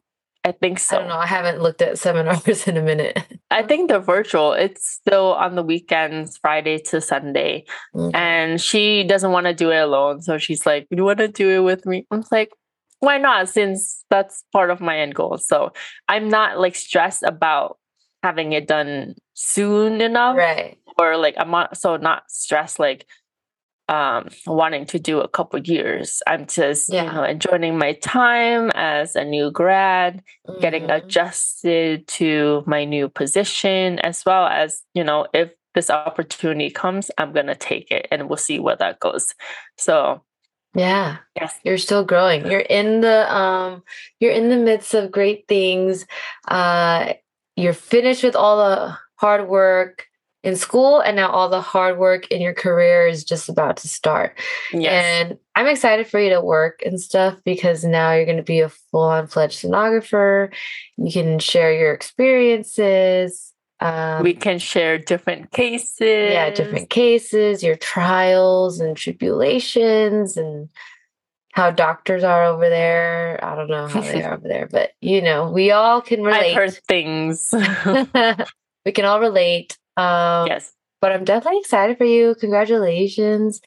I 0.48 0.54
think 0.54 0.80
so. 0.80 0.96
I 0.96 1.00
don't 1.00 1.10
know. 1.10 1.18
I 1.18 1.28
haven't 1.28 1.62
looked 1.62 1.82
at 1.82 2.00
seminars 2.00 2.68
in 2.68 2.78
a 2.78 2.82
minute. 2.82 3.22
I 3.52 3.64
think 3.64 3.90
they're 3.90 4.00
virtual. 4.00 4.54
It's 4.54 4.88
still 4.88 5.34
on 5.34 5.56
the 5.56 5.64
weekends, 5.64 6.38
Friday 6.38 6.78
to 6.86 7.02
Sunday. 7.02 7.66
Mm-hmm. 7.94 8.16
And 8.16 8.62
she 8.62 9.04
doesn't 9.04 9.32
want 9.32 9.48
to 9.48 9.54
do 9.54 9.72
it 9.72 9.80
alone. 9.80 10.22
So 10.22 10.38
she's 10.38 10.66
like, 10.66 10.88
You 10.90 11.04
want 11.04 11.20
to 11.20 11.28
do 11.28 11.50
it 11.50 11.60
with 11.60 11.86
me? 11.86 12.08
I'm 12.12 12.24
like, 12.32 12.52
Why 13.00 13.18
not? 13.18 13.50
Since 13.50 14.06
that's 14.10 14.46
part 14.54 14.70
of 14.70 14.80
my 14.80 14.98
end 14.98 15.16
goal. 15.16 15.38
So 15.38 15.74
I'm 16.08 16.30
not 16.30 16.60
like 16.60 16.76
stressed 16.76 17.24
about 17.24 17.78
having 18.28 18.54
it 18.54 18.68
done 18.68 19.16
soon 19.34 20.02
enough. 20.02 20.36
Right 20.38 20.78
or 20.98 21.18
like 21.18 21.36
I'm 21.38 21.52
not 21.52 21.78
so 21.78 21.98
not 21.98 22.24
stressed 22.30 22.80
like 22.80 23.06
um 23.90 24.30
wanting 24.46 24.86
to 24.88 25.00
do 25.00 25.20
a 25.20 25.28
couple 25.28 25.60
years. 25.60 26.22
I'm 26.28 26.46
just, 26.46 26.92
yeah. 26.92 27.06
you 27.06 27.12
know, 27.12 27.24
enjoying 27.24 27.78
my 27.78 27.94
time 27.94 28.72
as 28.76 29.16
a 29.16 29.24
new 29.24 29.52
grad, 29.52 30.24
mm-hmm. 30.48 30.60
getting 30.60 30.90
adjusted 30.92 32.08
to 32.08 32.64
my 32.66 32.84
new 32.84 33.08
position, 33.08 34.00
as 34.00 34.26
well 34.26 34.48
as, 34.48 34.82
you 34.94 35.04
know, 35.04 35.28
if 35.34 35.52
this 35.74 35.90
opportunity 35.90 36.70
comes, 36.70 37.12
I'm 37.18 37.32
gonna 37.32 37.56
take 37.56 37.92
it 37.92 38.08
and 38.12 38.28
we'll 38.28 38.38
see 38.38 38.60
where 38.60 38.76
that 38.76 39.00
goes. 39.00 39.34
So 39.78 40.24
yeah. 40.76 41.18
Yes. 41.36 41.58
You're 41.64 41.78
still 41.78 42.04
growing. 42.04 42.46
You're 42.52 42.60
in 42.60 43.02
the 43.02 43.34
um 43.34 43.84
you're 44.20 44.34
in 44.34 44.50
the 44.50 44.58
midst 44.58 44.94
of 44.94 45.12
great 45.12 45.48
things. 45.48 46.06
Uh 46.48 47.14
you're 47.58 47.74
finished 47.74 48.24
with 48.24 48.36
all 48.36 48.58
the 48.58 48.98
hard 49.16 49.50
work 49.50 50.06
in 50.44 50.56
school 50.56 51.00
and 51.00 51.16
now 51.16 51.30
all 51.30 51.50
the 51.50 51.60
hard 51.60 51.98
work 51.98 52.28
in 52.28 52.40
your 52.40 52.54
career 52.54 53.08
is 53.08 53.24
just 53.24 53.50
about 53.50 53.76
to 53.78 53.88
start. 53.88 54.38
Yes. 54.72 55.04
And 55.04 55.40
I'm 55.56 55.68
excited 55.68 56.08
for 56.08 56.20
you 56.20 56.30
to 56.30 56.40
work 56.40 56.82
and 56.86 57.02
stuff 57.02 57.36
because 57.44 57.84
now 57.84 58.14
you're 58.14 58.26
going 58.26 58.38
to 58.38 58.44
be 58.44 58.60
a 58.60 58.70
full-on 58.70 59.28
fledged 59.28 59.62
sonographer. 59.62 60.54
You 60.98 61.12
can 61.12 61.40
share 61.40 61.74
your 61.74 61.92
experiences. 61.92 63.54
Um, 63.80 64.24
we 64.24 64.36
can 64.36 64.60
share 64.60 64.98
different 64.98 65.52
cases. 65.52 66.32
Yeah, 66.32 66.52
different 66.52 66.90
cases, 66.90 67.64
your 67.64 67.76
trials 67.76 68.80
and 68.80 68.96
tribulations 68.96 70.38
and 70.38 70.70
how 71.58 71.72
doctors 71.72 72.24
are 72.24 72.44
over 72.44 72.70
there. 72.70 73.44
I 73.44 73.56
don't 73.56 73.68
know 73.68 73.88
how 73.88 74.02
they 74.02 74.22
are 74.22 74.34
over 74.38 74.48
there, 74.48 74.70
but 74.72 74.92
you 75.02 75.24
know, 75.24 75.50
we 75.50 75.72
all 75.72 76.02
can 76.04 76.22
relate. 76.22 76.52
I've 76.52 76.56
heard 76.56 76.80
things. 76.88 77.50
we 78.86 78.92
can 78.92 79.06
all 79.06 79.20
relate. 79.20 79.76
Um, 79.98 80.46
yes. 80.46 80.72
But 81.02 81.14
I'm 81.14 81.24
definitely 81.24 81.62
excited 81.62 81.98
for 81.98 82.06
you. 82.06 82.36
Congratulations. 82.40 83.60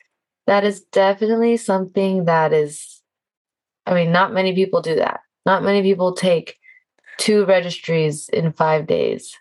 That 0.46 0.62
is 0.62 0.82
definitely 0.92 1.56
something 1.56 2.26
that 2.26 2.52
is, 2.52 3.02
I 3.86 3.94
mean, 3.94 4.12
not 4.12 4.32
many 4.32 4.54
people 4.54 4.82
do 4.82 4.94
that. 4.94 5.22
Not 5.44 5.64
many 5.64 5.82
people 5.82 6.14
take 6.14 6.58
two 7.18 7.44
registries 7.44 8.28
in 8.28 8.52
five 8.52 8.86
days. 8.86 9.36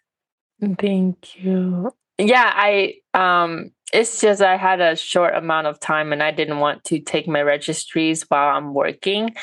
Thank 0.60 1.36
you. 1.36 1.94
Yeah, 2.18 2.52
I, 2.52 2.96
um, 3.14 3.72
it's 3.94 4.22
just 4.22 4.42
I 4.42 4.58
had 4.58 4.82
a 4.82 4.96
short 4.96 5.36
amount 5.36 5.68
of 5.68 5.80
time 5.80 6.14
and 6.14 6.22
I 6.22 6.32
didn't 6.32 6.60
want 6.60 6.84
to 6.86 7.00
take 7.00 7.28
my 7.28 7.42
registries 7.42 8.24
while 8.30 8.56
I'm 8.56 8.74
working 8.74 9.36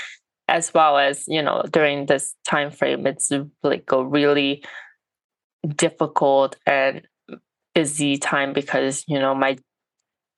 as 0.48 0.72
well 0.72 0.98
as 0.98 1.24
you 1.26 1.42
know 1.42 1.64
during 1.70 2.06
this 2.06 2.34
time 2.46 2.70
frame 2.70 3.06
it's 3.06 3.32
like 3.62 3.90
a 3.90 4.04
really 4.04 4.64
difficult 5.74 6.56
and 6.66 7.02
busy 7.74 8.16
time 8.16 8.52
because 8.52 9.04
you 9.08 9.18
know 9.18 9.34
my 9.34 9.56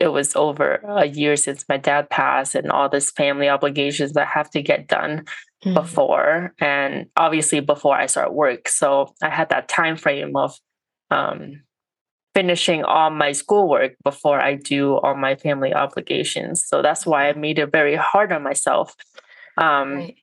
it 0.01 0.09
was 0.09 0.37
over 0.37 0.77
a 0.87 1.07
year 1.07 1.37
since 1.37 1.65
my 1.69 1.77
dad 1.77 2.09
passed 2.09 2.55
and 2.55 2.71
all 2.71 2.89
this 2.89 3.11
family 3.11 3.49
obligations 3.49 4.13
that 4.13 4.29
have 4.29 4.49
to 4.49 4.63
get 4.63 4.87
done 4.87 5.25
mm-hmm. 5.65 5.75
before 5.75 6.55
and 6.61 7.07
obviously 7.17 7.61
before 7.61 7.95
i 7.95 8.07
start 8.07 8.33
work 8.33 8.69
so 8.69 9.13
i 9.23 9.29
had 9.29 9.51
that 9.51 9.69
time 9.69 9.97
frame 9.97 10.37
of 10.37 10.57
um, 11.11 11.63
finishing 12.39 12.85
all 12.85 13.11
my 13.11 13.33
schoolwork 13.33 13.97
before 14.05 14.41
i 14.41 14.55
do 14.55 14.97
all 14.99 15.15
my 15.15 15.35
family 15.35 15.75
obligations 15.75 16.65
so 16.65 16.83
that's 16.83 17.05
why 17.05 17.29
i 17.29 17.33
made 17.33 17.59
it 17.59 17.73
very 17.73 17.97
hard 17.97 18.33
on 18.33 18.43
myself 18.43 18.95
um, 19.57 19.95
right. 19.95 20.17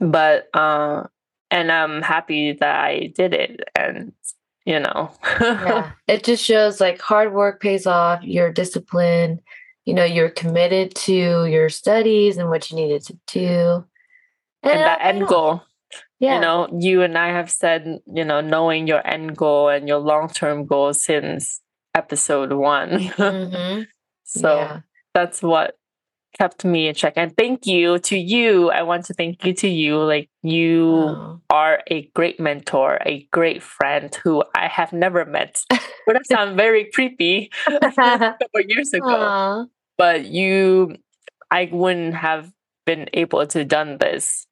but 0.00 0.48
uh, 0.54 1.04
and 1.50 1.70
i'm 1.70 2.00
happy 2.02 2.52
that 2.52 2.76
i 2.84 3.12
did 3.14 3.34
it 3.34 3.60
and 3.74 4.12
you 4.64 4.80
know. 4.80 5.10
yeah. 5.40 5.92
It 6.08 6.24
just 6.24 6.44
shows 6.44 6.80
like 6.80 7.00
hard 7.00 7.32
work 7.32 7.60
pays 7.60 7.86
off, 7.86 8.22
your 8.22 8.52
discipline, 8.52 9.40
you 9.84 9.94
know, 9.94 10.04
you're 10.04 10.30
committed 10.30 10.94
to 10.94 11.46
your 11.46 11.68
studies 11.68 12.38
and 12.38 12.48
what 12.48 12.70
you 12.70 12.76
needed 12.76 13.04
to 13.06 13.18
do. 13.26 13.84
And, 14.62 14.72
and 14.72 14.80
that 14.80 15.00
end 15.02 15.26
goal. 15.26 15.62
Yeah. 16.24 16.36
You 16.36 16.40
know, 16.40 16.68
you 16.80 17.02
and 17.02 17.18
I 17.18 17.28
have 17.28 17.50
said, 17.50 18.00
you 18.06 18.24
know, 18.24 18.40
knowing 18.40 18.86
your 18.86 19.06
end 19.06 19.36
goal 19.36 19.68
and 19.68 19.86
your 19.86 19.98
long 19.98 20.28
term 20.30 20.64
goal 20.64 20.94
since 20.94 21.60
episode 21.94 22.52
one. 22.52 22.90
Mm-hmm. 22.90 23.82
so 24.24 24.56
yeah. 24.56 24.80
that's 25.12 25.42
what 25.42 25.76
kept 26.38 26.64
me 26.64 26.88
in 26.88 26.94
check. 26.94 27.12
And 27.16 27.36
thank 27.36 27.66
you 27.66 27.98
to 27.98 28.18
you. 28.18 28.70
I 28.70 28.82
want 28.82 29.04
to 29.06 29.14
thank 29.14 29.44
you 29.44 29.52
to 29.52 29.68
you. 29.68 29.98
Like 29.98 30.30
you 30.42 30.86
oh. 30.86 31.40
are 31.50 31.82
a 31.90 32.10
great 32.14 32.40
mentor, 32.40 32.98
a 33.04 33.28
great 33.30 33.62
friend 33.62 34.14
who 34.24 34.42
I 34.54 34.66
have 34.68 34.94
never 34.94 35.26
met. 35.26 35.62
Would 36.06 36.16
have 36.16 36.26
sound 36.26 36.56
very 36.56 36.90
creepy 36.90 37.50
a 37.66 37.80
couple 37.92 38.60
years 38.66 38.94
ago. 38.94 39.06
Aww. 39.06 39.66
But 39.98 40.24
you 40.24 40.96
I 41.50 41.68
wouldn't 41.70 42.14
have 42.14 42.50
been 42.86 43.08
able 43.12 43.46
to 43.46 43.64
done 43.64 43.98
this 43.98 44.46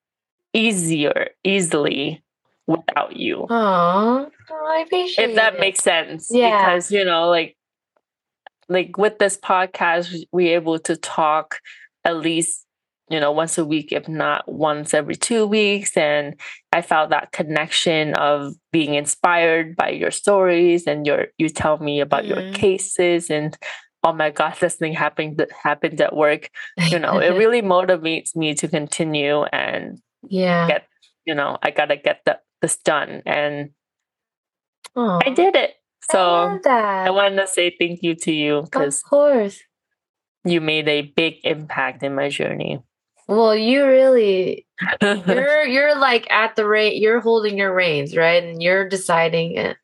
easier, 0.54 1.30
easily 1.44 2.22
without 2.66 3.16
you. 3.16 3.46
Aww. 3.50 4.30
Oh, 4.50 4.66
I 4.66 4.84
appreciate 4.86 5.30
If 5.30 5.36
that 5.36 5.54
it. 5.54 5.60
makes 5.60 5.80
sense. 5.80 6.28
Yeah. 6.30 6.66
Because, 6.66 6.90
you 6.90 7.04
know, 7.04 7.28
like 7.28 7.56
like 8.68 8.96
with 8.96 9.18
this 9.18 9.36
podcast, 9.36 10.24
we're 10.32 10.54
able 10.54 10.78
to 10.80 10.96
talk 10.96 11.58
at 12.04 12.16
least, 12.16 12.64
you 13.10 13.20
know, 13.20 13.30
once 13.30 13.58
a 13.58 13.64
week, 13.64 13.92
if 13.92 14.08
not 14.08 14.50
once 14.50 14.94
every 14.94 15.16
two 15.16 15.46
weeks. 15.46 15.96
And 15.96 16.40
I 16.72 16.80
felt 16.80 17.10
that 17.10 17.32
connection 17.32 18.14
of 18.14 18.54
being 18.72 18.94
inspired 18.94 19.76
by 19.76 19.90
your 19.90 20.10
stories 20.10 20.86
and 20.86 21.06
your 21.06 21.26
you 21.38 21.48
tell 21.48 21.78
me 21.78 22.00
about 22.00 22.24
mm-hmm. 22.24 22.46
your 22.46 22.54
cases 22.54 23.30
and 23.30 23.56
oh 24.04 24.12
my 24.12 24.30
god, 24.30 24.56
this 24.60 24.76
thing 24.76 24.94
happened 24.94 25.44
happened 25.62 26.00
at 26.00 26.16
work. 26.16 26.48
You 26.88 26.98
know, 26.98 27.18
it 27.18 27.30
really 27.30 27.62
motivates 27.76 28.34
me 28.34 28.54
to 28.54 28.68
continue 28.68 29.42
and 29.44 30.00
yeah 30.28 30.68
get 30.68 30.86
you 31.24 31.34
know, 31.34 31.58
I 31.62 31.70
gotta 31.70 31.96
get 31.96 32.22
the 32.24 32.38
this 32.60 32.76
done. 32.76 33.22
And 33.26 33.70
I 34.96 35.30
did 35.30 35.54
it. 35.54 35.74
So. 36.10 36.60
I 36.66 37.10
wanted 37.10 37.36
to 37.36 37.46
say 37.46 37.74
thank 37.78 38.02
you 38.02 38.14
to 38.16 38.32
you 38.32 38.62
because 38.62 38.98
of 38.98 39.04
course. 39.04 39.60
you 40.44 40.60
made 40.60 40.88
a 40.88 41.02
big 41.02 41.36
impact 41.44 42.02
in 42.02 42.14
my 42.14 42.28
journey. 42.28 42.82
Well, 43.28 43.54
you 43.54 43.86
really 43.86 44.66
you're 45.02 45.64
you're 45.64 45.98
like 45.98 46.30
at 46.30 46.56
the 46.56 46.66
rate 46.66 46.96
you're 46.96 47.20
holding 47.20 47.56
your 47.56 47.74
reins, 47.74 48.16
right? 48.16 48.42
And 48.42 48.62
you're 48.62 48.88
deciding 48.88 49.58
uh, 49.58 49.74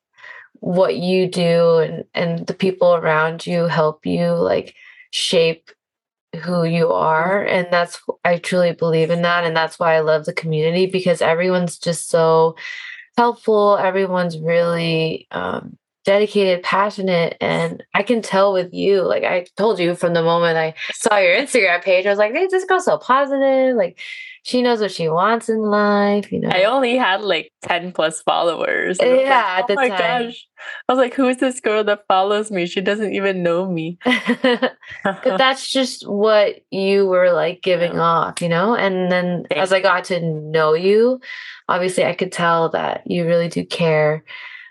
what 0.55 0.97
you 0.97 1.29
do 1.29 1.79
and 1.79 2.05
and 2.15 2.47
the 2.47 2.55
people 2.55 2.95
around 2.95 3.47
you 3.47 3.67
help 3.67 4.05
you 4.05 4.33
like 4.33 4.75
shape 5.13 5.71
who 6.45 6.65
you 6.65 6.93
are 6.93 7.43
and 7.45 7.69
that's 7.71 8.01
I 8.25 8.39
truly 8.39 8.73
believe 8.73 9.11
in 9.11 9.23
that 9.23 9.45
and 9.45 9.57
that's 9.57 9.79
why 9.79 9.95
I 9.95 10.01
love 10.01 10.27
the 10.27 10.33
community 10.33 10.87
because 10.87 11.23
everyone's 11.23 11.79
just 11.79 12.11
so 12.11 12.57
helpful 13.17 13.79
everyone's 13.79 14.39
really 14.39 15.27
um 15.31 15.79
dedicated 16.09 16.63
passionate 16.63 17.37
and 17.39 17.85
I 17.93 18.03
can 18.03 18.23
tell 18.23 18.55
with 18.55 18.73
you 18.73 19.03
like 19.03 19.25
I 19.25 19.45
told 19.59 19.79
you 19.79 19.95
from 19.95 20.15
the 20.15 20.23
moment 20.23 20.57
I 20.57 20.73
saw 20.95 21.19
your 21.19 21.35
Instagram 21.37 21.83
page 21.83 22.07
I 22.07 22.09
was 22.09 22.19
like 22.19 22.33
hey 22.33 22.47
this 22.51 22.65
girl's 22.65 22.87
so 22.87 22.97
positive 22.97 23.77
like 23.77 24.01
she 24.43 24.63
knows 24.63 24.81
what 24.81 24.91
she 24.91 25.11
wants 25.11 25.51
in 25.51 25.59
life 25.61 26.33
you 26.33 26.41
know 26.41 26.49
I 26.49 26.65
only 26.65 26.97
had 26.97 27.21
like 27.21 27.53
10 27.61 27.93
plus 27.93 28.23
followers. 28.23 28.99
and 29.01 29.21
Yeah, 29.21 29.37
like, 29.37 29.59
at 29.59 29.65
oh 29.65 29.67
the 29.69 29.73
oh 29.75 29.77
my 29.77 29.89
time. 29.91 30.23
gosh. 30.29 30.47
I 30.89 30.93
was 30.95 30.99
like, 30.99 31.13
who 31.13 31.29
is 31.29 31.37
this 31.37 31.61
girl 31.61 31.85
that 31.85 32.05
follows 32.09 32.51
me? 32.51 32.65
She 32.67 32.81
doesn't 32.81 33.13
even 33.13 33.43
know 33.43 33.71
me. 33.71 33.99
but 34.43 34.73
that's 35.37 35.71
just 35.71 36.09
what 36.09 36.61
you 36.71 37.07
were 37.07 37.33
like 37.33 37.61
giving 37.63 37.93
Yeah. 37.95 38.01
off, 38.01 38.41
you 38.41 38.49
know? 38.49 38.75
And 38.75 39.13
then 39.13 39.45
as 39.55 39.73
I 39.73 39.81
got 39.81 40.05
to 40.05 40.21
know 40.21 40.73
you, 40.73 41.21
obviously 41.69 42.05
I 42.07 42.15
could 42.15 42.33
tell 42.33 42.71
that 42.71 43.03
you 43.07 43.27
really 43.27 43.49
do 43.49 43.67
care. 43.67 44.25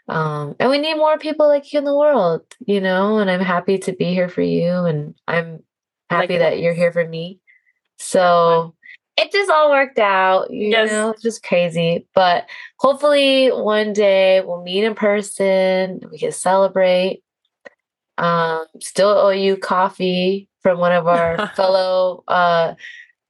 Um, 0.08 0.56
and 0.60 0.70
we 0.70 0.78
need 0.78 0.96
more 0.96 1.18
people 1.18 1.48
like 1.48 1.72
you 1.74 1.80
in 1.80 1.86
the 1.86 1.96
world, 1.96 2.42
you 2.66 2.80
know? 2.80 3.18
And 3.18 3.30
I'm 3.30 3.42
happy 3.42 3.78
to 3.80 3.94
be 3.94 4.14
here 4.14 4.30
for 4.30 4.42
you. 4.42 4.86
And 4.86 5.16
I'm 5.28 5.64
happy 6.10 6.38
that 6.38 6.60
you're 6.60 6.74
here 6.74 6.92
for 6.94 7.06
me. 7.06 7.40
So 7.98 8.74
it 9.18 9.32
just 9.32 9.50
all 9.52 9.72
worked 9.72 10.00
out, 10.00 10.52
you 10.52 10.70
Yes. 10.70 10.90
know? 10.90 11.10
It's 11.10 11.22
just 11.24 11.44
crazy. 11.44 12.08
But 12.14 12.46
hopefully 12.80 13.50
one 13.50 13.92
day 13.94 14.42
we'll 14.42 14.64
meet 14.64 14.84
in 14.84 14.96
person, 14.96 16.02
we 16.12 16.20
can 16.20 16.32
celebrate. 16.32 17.24
Um, 18.18 18.66
still 18.80 19.10
owe 19.10 19.30
you 19.30 19.58
coffee 19.58 20.50
from 20.62 20.80
one 20.80 20.92
of 20.92 21.06
our 21.08 21.48
fellow 21.56 22.24
uh, 22.28 22.76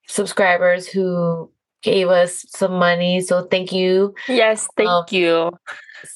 subscribers 0.07 0.87
who 0.87 1.51
gave 1.87 2.09
us 2.09 2.45
some 2.49 2.73
money. 2.73 3.21
So 3.21 3.43
thank 3.45 3.71
you. 3.71 4.13
yes, 4.27 4.67
thank 4.75 4.89
Um, 4.89 5.05
you. 5.09 5.51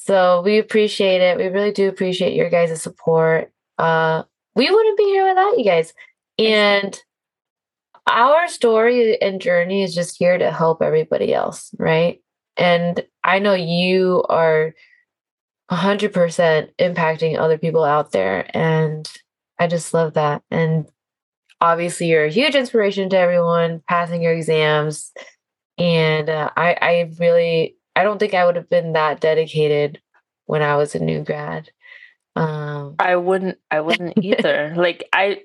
So 0.03 0.41
we 0.43 0.57
appreciate 0.59 1.21
it. 1.21 1.37
We 1.37 1.45
really 1.47 1.71
do 1.71 1.87
appreciate 1.87 2.33
your 2.35 2.49
guys' 2.49 2.81
support. 2.81 3.51
Uh, 3.77 4.23
we 4.53 4.69
wouldn't 4.69 4.97
be 4.97 5.05
here 5.05 5.27
without 5.27 5.57
you 5.57 5.63
guys. 5.63 5.93
And 6.37 6.99
our 8.05 8.47
story 8.49 9.19
and 9.21 9.39
journey 9.39 9.81
is 9.83 9.95
just 9.95 10.17
here 10.19 10.37
to 10.37 10.51
help 10.51 10.81
everybody 10.81 11.33
else, 11.33 11.73
right? 11.79 12.21
And 12.57 13.01
I 13.23 13.39
know 13.39 13.53
you 13.53 14.23
are 14.27 14.73
100% 15.71 16.69
impacting 16.79 17.39
other 17.39 17.57
people 17.57 17.85
out 17.85 18.11
there. 18.11 18.45
And 18.53 19.09
I 19.57 19.67
just 19.67 19.93
love 19.93 20.15
that. 20.15 20.43
And 20.51 20.85
obviously, 21.61 22.07
you're 22.07 22.25
a 22.25 22.29
huge 22.31 22.55
inspiration 22.55 23.09
to 23.11 23.17
everyone 23.17 23.81
passing 23.87 24.21
your 24.21 24.33
exams. 24.33 25.11
And 25.81 26.29
uh, 26.29 26.51
I, 26.55 26.77
I 26.81 27.11
really, 27.19 27.75
I 27.95 28.03
don't 28.03 28.19
think 28.19 28.35
I 28.35 28.45
would 28.45 28.55
have 28.55 28.69
been 28.69 28.93
that 28.93 29.19
dedicated 29.19 29.99
when 30.45 30.61
I 30.61 30.75
was 30.77 30.95
a 30.95 30.99
new 30.99 31.23
grad. 31.23 31.71
Um, 32.35 32.95
I 32.99 33.15
wouldn't 33.17 33.57
I 33.71 33.81
wouldn't 33.81 34.17
either. 34.23 34.73
like 34.77 35.03
I 35.13 35.41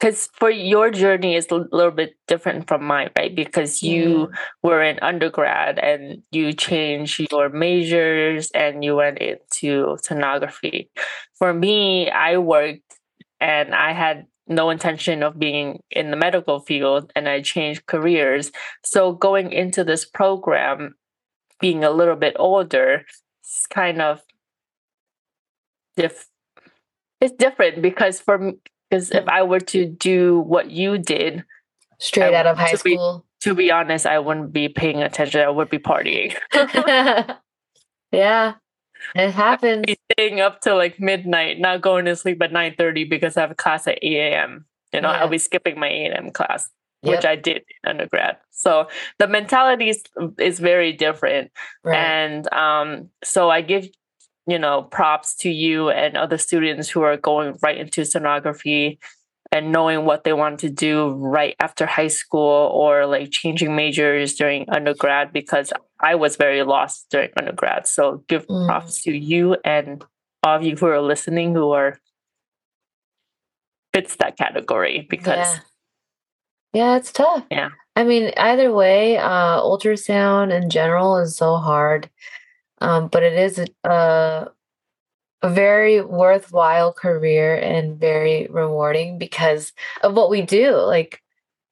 because 0.00 0.28
for 0.34 0.50
your 0.50 0.90
journey 0.90 1.36
is 1.36 1.46
a 1.50 1.66
little 1.72 1.92
bit 1.92 2.16
different 2.26 2.68
from 2.68 2.84
mine, 2.84 3.10
right? 3.16 3.34
Because 3.34 3.82
you 3.82 4.30
were 4.62 4.82
in 4.82 4.98
undergrad 5.00 5.78
and 5.78 6.22
you 6.32 6.52
changed 6.52 7.20
your 7.30 7.48
majors 7.50 8.50
and 8.52 8.84
you 8.84 8.96
went 8.96 9.18
into 9.18 9.96
sonography. 10.02 10.88
For 11.38 11.54
me, 11.54 12.10
I 12.10 12.38
worked 12.38 12.98
and 13.40 13.74
I 13.74 13.92
had 13.92 14.26
no 14.48 14.70
intention 14.70 15.22
of 15.22 15.38
being 15.38 15.82
in 15.90 16.10
the 16.10 16.16
medical 16.16 16.60
field 16.60 17.12
and 17.16 17.28
I 17.28 17.40
changed 17.42 17.86
careers. 17.86 18.52
So 18.84 19.12
going 19.12 19.52
into 19.52 19.84
this 19.84 20.04
program, 20.04 20.94
being 21.60 21.84
a 21.84 21.90
little 21.90 22.16
bit 22.16 22.36
older, 22.38 23.04
it's 23.42 23.66
kind 23.66 24.00
of 24.00 24.20
diff- 25.96 26.28
it's 27.20 27.32
different 27.34 27.82
because 27.82 28.20
for 28.20 28.38
me 28.38 28.54
because 28.90 29.10
if 29.10 29.26
I 29.28 29.42
were 29.42 29.60
to 29.60 29.86
do 29.86 30.40
what 30.40 30.70
you 30.70 30.96
did, 30.98 31.44
straight 31.98 32.34
I 32.34 32.38
out 32.38 32.46
of 32.46 32.56
high 32.58 32.72
to 32.72 32.84
be- 32.84 32.94
school. 32.94 33.24
to 33.40 33.54
be 33.54 33.72
honest, 33.72 34.06
I 34.06 34.18
wouldn't 34.20 34.52
be 34.52 34.68
paying 34.68 35.02
attention. 35.02 35.40
I 35.40 35.48
would 35.50 35.68
be 35.70 35.78
partying. 35.78 36.36
yeah, 38.12 38.54
it 39.14 39.30
happens. 39.32 39.84
be 39.86 39.96
staying 40.12 40.40
up 40.40 40.60
till 40.60 40.76
like 40.76 40.98
midnight, 41.00 41.58
not 41.58 41.80
going 41.80 42.04
to 42.06 42.16
sleep 42.16 42.42
at 42.42 42.52
9.30 42.52 43.08
because 43.08 43.36
I 43.36 43.42
have 43.42 43.50
a 43.50 43.54
class 43.54 43.86
at 43.86 43.98
8 44.02 44.16
a.m. 44.16 44.64
You 44.92 45.00
know, 45.00 45.10
Yeah. 45.10 45.20
I'll 45.20 45.28
be 45.28 45.38
skipping 45.38 45.78
my 45.78 45.88
8 45.88 46.06
a.m. 46.12 46.30
class, 46.30 46.70
Yep, 47.02 47.16
which 47.16 47.24
I 47.24 47.36
did 47.36 47.62
in 47.84 47.90
undergrad. 47.90 48.38
So 48.50 48.88
the 49.18 49.28
mentality 49.28 49.90
is, 49.90 50.02
is 50.38 50.58
very 50.58 50.92
different. 50.92 51.50
right. 51.84 51.96
And 51.96 52.52
um, 52.52 53.10
so 53.22 53.50
I 53.50 53.60
give, 53.60 53.88
you 54.46 54.58
know, 54.58 54.82
props 54.82 55.34
to 55.38 55.50
you 55.50 55.90
and 55.90 56.16
other 56.16 56.38
students 56.38 56.88
who 56.88 57.02
are 57.02 57.16
going 57.16 57.58
right 57.62 57.76
into 57.78 58.02
sonography 58.02 58.98
and 59.52 59.72
knowing 59.72 60.04
what 60.04 60.24
they 60.24 60.32
want 60.32 60.60
to 60.60 60.70
do 60.70 61.10
right 61.14 61.54
after 61.60 61.86
high 61.86 62.08
school 62.08 62.70
or 62.74 63.06
like 63.06 63.30
changing 63.30 63.74
majors 63.76 64.34
during 64.34 64.68
undergrad 64.70 65.32
because 65.32 65.72
I 66.00 66.14
was 66.16 66.36
very 66.36 66.62
lost 66.62 67.06
during 67.10 67.30
undergrad. 67.38 67.86
So 67.86 68.24
give 68.28 68.46
Mm. 68.48 68.66
props 68.66 69.02
to 69.04 69.16
you 69.16 69.56
and 69.64 70.04
all 70.42 70.56
of 70.56 70.62
you 70.62 70.76
who 70.76 70.86
are 70.86 71.00
listening 71.00 71.54
who 71.54 71.72
are 71.72 71.98
fits 73.94 74.16
that 74.16 74.36
category 74.36 75.06
because 75.08 75.36
yeah. 75.38 75.58
Yeah, 76.72 76.96
it's 76.96 77.10
tough. 77.10 77.44
Yeah. 77.50 77.70
I 77.94 78.04
mean, 78.04 78.32
either 78.36 78.70
way, 78.70 79.16
uh, 79.16 79.60
ultrasound 79.62 80.52
in 80.52 80.68
general 80.68 81.16
is 81.16 81.34
so 81.34 81.56
hard. 81.56 82.10
Um, 82.82 83.08
but 83.08 83.22
it 83.22 83.32
is 83.32 83.58
a, 83.58 83.66
a 83.88 84.48
a 85.42 85.50
very 85.50 86.00
worthwhile 86.00 86.92
career 86.92 87.56
and 87.56 87.98
very 88.00 88.46
rewarding 88.50 89.18
because 89.18 89.72
of 90.02 90.14
what 90.14 90.30
we 90.30 90.42
do. 90.42 90.72
Like 90.76 91.22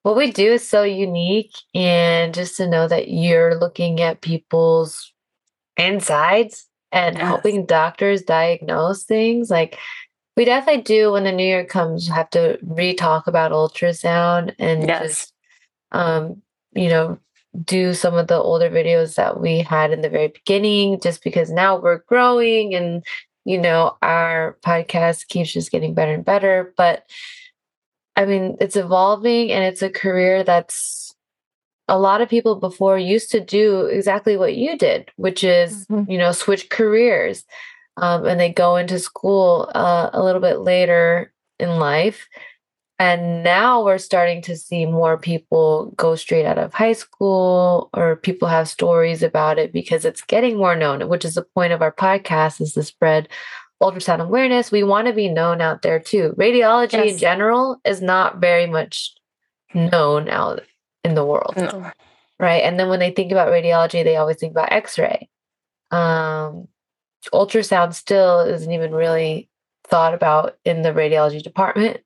what 0.02 0.16
we 0.16 0.30
do 0.32 0.52
is 0.52 0.66
so 0.68 0.82
unique 0.82 1.54
and 1.74 2.34
just 2.34 2.56
to 2.58 2.68
know 2.68 2.86
that 2.88 3.08
you're 3.08 3.58
looking 3.58 4.00
at 4.00 4.20
people's 4.20 5.12
insides 5.76 6.68
and 6.92 7.16
Yes. 7.16 7.26
helping 7.26 7.66
doctors 7.66 8.22
diagnose 8.22 9.04
things 9.04 9.50
like 9.50 9.78
we 10.36 10.44
definitely 10.44 10.82
do 10.82 11.12
when 11.12 11.24
the 11.24 11.32
new 11.32 11.44
year 11.44 11.64
comes 11.64 12.08
have 12.08 12.30
to 12.30 12.58
re-talk 12.62 13.26
about 13.26 13.50
ultrasound 13.52 14.54
and 14.58 14.86
Yes. 14.88 15.00
just 15.02 15.32
um 15.92 16.40
you 16.74 16.88
know 16.88 17.18
do 17.64 17.94
some 17.94 18.14
of 18.14 18.28
the 18.28 18.36
older 18.36 18.70
videos 18.70 19.16
that 19.16 19.40
we 19.40 19.58
had 19.60 19.92
in 19.92 20.00
the 20.02 20.08
very 20.08 20.28
beginning 20.28 21.00
just 21.00 21.22
because 21.24 21.50
now 21.50 21.76
we're 21.80 21.98
growing 22.08 22.74
and 22.74 23.04
you 23.44 23.58
know 23.58 23.96
our 24.02 24.56
podcast 24.64 25.28
keeps 25.28 25.52
just 25.52 25.70
getting 25.70 25.94
better 25.94 26.12
and 26.14 26.24
better 26.24 26.72
but 26.76 27.04
i 28.16 28.24
mean 28.24 28.56
it's 28.60 28.76
evolving 28.76 29.50
and 29.52 29.64
it's 29.64 29.82
a 29.82 29.90
career 29.90 30.44
that's 30.44 31.14
a 31.88 31.98
lot 31.98 32.20
of 32.22 32.28
people 32.28 32.56
before 32.56 32.98
used 32.98 33.30
to 33.30 33.40
do 33.40 33.82
exactly 33.86 34.36
what 34.36 34.56
you 34.56 34.76
did 34.78 35.10
which 35.16 35.44
is 35.44 35.86
Mhm. 35.86 36.10
you 36.10 36.18
know 36.18 36.32
switch 36.32 36.68
careers 36.70 37.44
um, 37.96 38.26
and 38.26 38.40
they 38.40 38.52
go 38.52 38.76
into 38.76 38.98
school 38.98 39.70
uh, 39.74 40.10
a 40.12 40.22
little 40.22 40.40
bit 40.40 40.58
later 40.60 41.32
in 41.60 41.78
life 41.78 42.26
and 42.98 43.42
now 43.42 43.84
we're 43.84 43.98
starting 43.98 44.40
to 44.42 44.56
see 44.56 44.86
more 44.86 45.18
people 45.18 45.92
go 45.96 46.14
straight 46.14 46.46
out 46.46 46.58
of 46.58 46.72
high 46.72 46.92
school 46.92 47.90
or 47.92 48.16
people 48.16 48.46
have 48.46 48.68
stories 48.68 49.22
about 49.22 49.58
it 49.58 49.72
because 49.72 50.04
it's 50.04 50.22
getting 50.22 50.56
more 50.56 50.76
known, 50.76 51.08
which 51.08 51.24
is 51.24 51.34
the 51.34 51.42
point 51.42 51.72
of 51.72 51.82
our 51.82 51.92
podcast 51.92 52.60
is 52.60 52.72
to 52.74 52.82
spread 52.84 53.28
ultrasound 53.82 54.20
awareness. 54.20 54.70
We 54.70 54.84
want 54.84 55.08
to 55.08 55.12
be 55.12 55.28
known 55.28 55.60
out 55.60 55.82
there 55.82 55.98
too. 55.98 56.34
Radiology 56.38 57.10
in 57.12 57.18
general 57.18 57.80
is 57.84 58.00
not 58.00 58.38
very 58.38 58.66
much 58.66 59.12
known 59.74 60.28
out 60.28 60.62
in 61.02 61.16
the 61.16 61.24
world 61.24 61.54
No. 61.56 61.90
right? 62.38 62.62
And 62.62 62.78
then 62.78 62.88
when 62.88 63.00
they 63.00 63.10
think 63.10 63.32
about 63.32 63.48
radiology, 63.48 64.04
they 64.04 64.16
always 64.16 64.36
think 64.36 64.52
about 64.52 64.72
X-ray. 64.72 65.28
Um, 65.90 66.68
ultrasound 67.32 67.94
still 67.94 68.40
isn't 68.40 68.70
even 68.70 68.92
really 68.92 69.48
thought 69.84 70.14
about 70.14 70.56
in 70.64 70.82
the 70.82 70.90
radiology 70.92 71.42
department. 71.42 72.00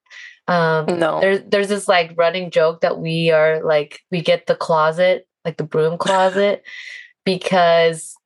Um, 0.48 0.86
No. 0.98 1.20
there's 1.20 1.40
there's 1.46 1.68
this 1.68 1.86
like 1.88 2.14
running 2.16 2.50
joke 2.50 2.80
that 2.80 2.98
we 2.98 3.30
are 3.30 3.62
like 3.62 4.00
we 4.10 4.22
get 4.22 4.46
the 4.46 4.56
closet 4.56 5.28
like 5.44 5.56
the 5.58 5.64
broom 5.64 5.98
closet 6.06 6.62
because 7.24 8.16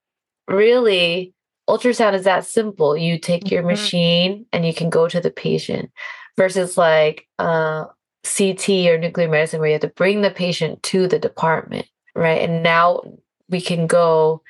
really, 0.48 1.34
ultrasound 1.68 2.14
is 2.14 2.24
that 2.24 2.44
simple. 2.46 2.96
You 2.96 3.18
take 3.18 3.50
your 3.50 3.62
Mhm. 3.62 3.66
machine 3.66 4.46
and 4.52 4.66
you 4.66 4.74
can 4.74 4.90
go 4.90 5.08
to 5.08 5.20
the 5.20 5.30
patient 5.30 5.90
versus 6.36 6.76
like 6.78 7.26
uh, 7.38 7.86
CT 8.24 8.88
or 8.90 8.98
nuclear 8.98 9.28
medicine 9.28 9.60
where 9.60 9.68
you 9.68 9.74
have 9.74 9.82
to 9.82 9.88
bring 9.88 10.22
the 10.22 10.30
patient 10.30 10.82
to 10.84 11.06
the 11.08 11.18
department, 11.18 11.86
right? 12.14 12.40
And 12.42 12.62
now 12.62 13.02
we 13.48 13.60
can 13.60 13.86
go 13.86 14.42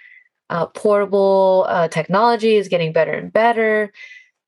uh, 0.51 0.67
portable 0.67 1.67
uh, 1.69 1.89
technology 1.89 2.57
is 2.57 2.69
getting 2.69 2.93
better 2.93 3.13
and 3.13 3.33
better. 3.33 3.93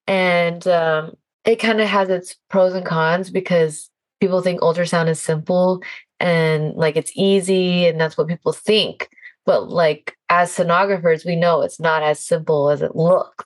And 0.06 0.66
um, 0.68 1.16
it 1.44 1.56
kind 1.56 1.80
of 1.80 1.88
has 1.88 2.08
its 2.08 2.36
pros 2.50 2.74
and 2.74 2.86
cons 2.86 3.30
because 3.30 3.90
people 4.20 4.40
think 4.42 4.60
ultrasound 4.60 5.08
is 5.08 5.20
simple 5.20 5.82
and 6.20 6.74
like 6.74 6.96
it's 6.96 7.12
easy 7.14 7.86
and 7.86 8.00
that's 8.00 8.16
what 8.16 8.28
people 8.28 8.52
think. 8.52 9.08
But 9.46 9.68
like 9.68 10.16
as 10.30 10.50
sonographers, 10.56 11.26
we 11.26 11.36
know 11.36 11.60
it's 11.62 11.80
not 11.80 12.02
as 12.02 12.18
simple 12.24 12.70
as 12.70 12.80
it 12.82 12.96
looks. 12.96 13.44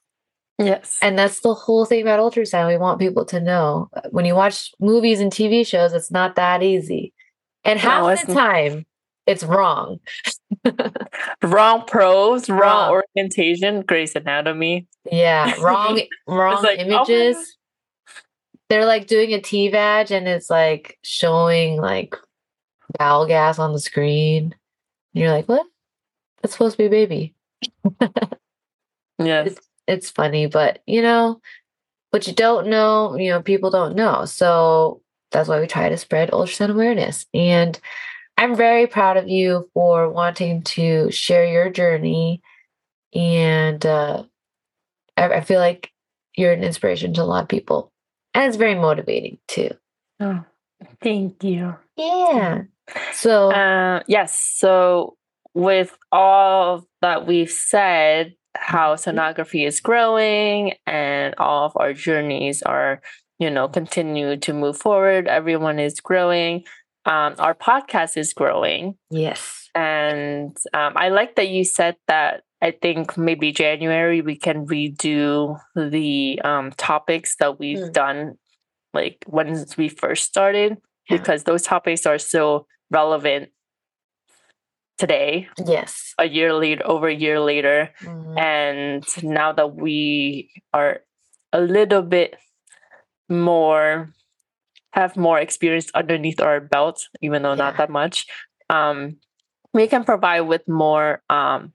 Yes. 0.61 0.97
And 1.03 1.19
that's 1.19 1.41
the 1.41 1.55
whole 1.55 1.85
thing 1.85 2.03
about 2.03 2.21
ultrasound. 2.21 2.69
We 2.69 2.77
want 2.79 2.99
people 3.01 3.25
to 3.27 3.41
know 3.41 3.89
when 4.11 4.25
you 4.25 4.35
watch 4.35 4.73
movies 4.81 5.21
and 5.21 5.31
TV 5.33 5.67
shows, 5.67 5.93
it's 5.93 6.11
not 6.11 6.35
that 6.37 6.63
easy. 6.63 7.13
And 7.65 7.79
half 7.79 8.03
No, 8.03 8.15
the 8.27 8.35
time, 8.35 8.87
it's 9.27 9.45
wrong. 9.45 9.99
wrong 11.43 11.85
probes, 11.87 12.49
wrong, 12.49 12.61
Wrong. 12.61 13.03
orientation, 13.17 13.83
Grey's 13.83 14.17
Anatomy. 14.17 14.87
Yeah, 15.11 15.55
wrong, 15.61 16.01
wrong 16.27 16.63
like, 16.63 16.79
oh 16.79 16.83
images. 16.83 17.57
They're 18.68 18.87
like 18.87 19.07
doing 19.07 19.33
a 19.33 19.40
T 19.40 19.68
vag 19.68 20.11
and 20.12 20.28
it's 20.28 20.50
like 20.50 20.98
showing 21.02 21.81
like 21.81 22.14
bowel 22.98 23.26
gas 23.26 23.59
on 23.59 23.72
the 23.72 23.81
screen. 23.81 24.54
And 25.14 25.22
you're 25.22 25.33
like, 25.33 25.48
what? 25.48 25.66
That's 26.42 26.52
supposed 26.52 26.76
to 26.76 26.78
be 26.78 26.87
a 26.87 26.90
baby. 26.90 27.35
Yes. 29.18 29.48
It's, 29.48 29.68
it's 29.87 30.11
funny, 30.11 30.46
but 30.46 30.81
you 30.87 31.02
know, 31.02 31.40
what 32.11 32.26
you 32.26 32.33
don't 32.33 32.68
know, 32.68 33.16
you 33.16 33.31
know, 33.31 33.42
people 33.42 33.70
don't 33.70 33.96
know. 33.96 34.24
So 34.24 35.02
that's 35.31 35.48
why 35.48 35.61
we 35.61 35.66
try 35.66 35.88
to 35.88 35.96
spread 35.96 36.31
ultrasound 36.31 36.70
awareness. 36.70 37.26
And 37.35 37.78
I'm 38.37 38.54
very 38.54 38.87
proud 38.87 39.16
of 39.16 39.28
you 39.28 39.68
for 39.74 40.09
wanting 40.09 40.62
to 40.62 41.11
share 41.11 41.44
your 41.44 41.70
journey. 41.70 42.40
And 43.14 43.85
uh, 43.85 44.22
I, 45.16 45.28
I 45.28 45.40
feel 45.40 45.59
like 45.61 45.90
you're 46.37 46.52
an 46.52 46.62
inspiration 46.62 47.12
to 47.14 47.22
a 47.22 47.24
lot 47.24 47.42
of 47.42 47.48
people. 47.48 47.92
And 48.35 48.45
it's 48.45 48.57
very 48.57 48.75
motivating 48.75 49.38
too. 49.49 49.71
Oh, 50.21 50.45
thank 51.03 51.43
you. 51.45 51.77
Yeah. 51.97 52.62
So, 53.12 53.51
Uh, 53.53 54.03
yes. 54.07 54.33
So, 54.35 55.17
with 55.55 55.97
all 56.12 56.87
that 57.03 57.27
we've 57.27 57.51
said, 57.51 58.35
how 58.57 58.95
sonography 58.95 59.67
is 59.67 59.81
growing 59.81 60.75
and 60.87 61.35
all 61.38 61.67
of 61.67 61.73
our 61.77 61.93
journeys 61.93 62.62
are, 62.62 63.01
you 63.38 63.51
know, 63.51 63.69
continue 63.69 64.37
to 64.38 64.53
move 64.53 64.77
forward. 64.77 65.29
Everyone 65.29 65.79
is 65.79 66.01
growing. 66.01 66.64
Um, 67.05 67.35
our 67.38 67.55
podcast 67.55 68.17
is 68.17 68.33
growing. 68.35 68.97
yes. 69.11 69.69
And 69.75 70.57
um, 70.75 70.95
I 70.97 71.11
like 71.11 71.37
that 71.37 71.49
you 71.49 71.64
said 71.64 71.97
that. 72.09 72.43
I 72.61 72.73
think 72.73 73.16
maybe 73.16 73.53
January 73.53 74.21
we 74.21 74.37
can 74.37 74.66
redo 74.66 75.59
the 75.77 76.40
um, 76.42 76.73
topics 76.73 77.37
that 77.37 77.59
we've 77.59 77.79
Mm. 77.79 77.92
done, 77.92 78.38
like 78.92 79.25
when 79.27 79.64
we 79.77 79.88
first 79.88 80.25
started, 80.25 80.77
Yeah. 81.09 81.18
because 81.18 81.44
those 81.44 81.62
topics 81.62 82.05
are 82.07 82.18
still 82.18 82.66
relevant 82.90 83.51
today, 84.99 85.49
Yes. 85.64 86.14
a 86.18 86.27
year 86.27 86.53
later, 86.53 86.83
over 86.85 87.07
a 87.07 87.14
year 87.14 87.38
later. 87.38 87.92
Mhm. 88.03 88.38
And 88.38 89.05
now 89.23 89.53
that 89.53 89.75
we 89.77 90.51
are 90.75 91.03
a 91.53 91.61
little 91.61 92.03
bit 92.03 92.35
more, 93.29 94.11
have 94.92 95.16
more 95.16 95.38
experience 95.38 95.90
underneath 95.94 96.40
our 96.40 96.59
belt, 96.61 97.07
even 97.21 97.42
though 97.42 97.55
not 97.55 97.77
that 97.77 97.90
much, 97.90 98.27
um, 98.68 99.21
we 99.73 99.87
can 99.87 100.03
provide 100.03 100.40
with 100.42 100.66
more 100.66 101.23
um, 101.31 101.73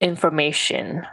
information. 0.00 1.06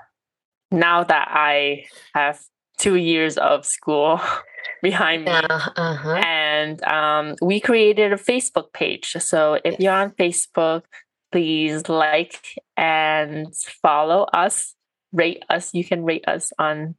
Now 0.71 1.03
that 1.03 1.27
I 1.31 1.85
have 2.13 2.41
two 2.77 2.95
years 2.95 3.37
of 3.37 3.65
school 3.65 4.19
behind 4.81 5.25
me. 5.25 5.31
Uh, 5.31 5.59
uh-huh. 5.75 6.21
And 6.25 6.83
um, 6.83 7.35
we 7.41 7.59
created 7.59 8.13
a 8.13 8.17
Facebook 8.17 8.73
page. 8.73 9.15
So 9.19 9.59
if 9.63 9.79
you're 9.79 9.93
on 9.93 10.11
Facebook, 10.11 10.83
please 11.31 11.87
like 11.89 12.39
and 12.77 13.53
follow 13.81 14.23
us, 14.33 14.75
rate 15.11 15.43
us. 15.49 15.73
You 15.73 15.83
can 15.83 16.03
rate 16.03 16.27
us 16.27 16.51
on 16.59 16.95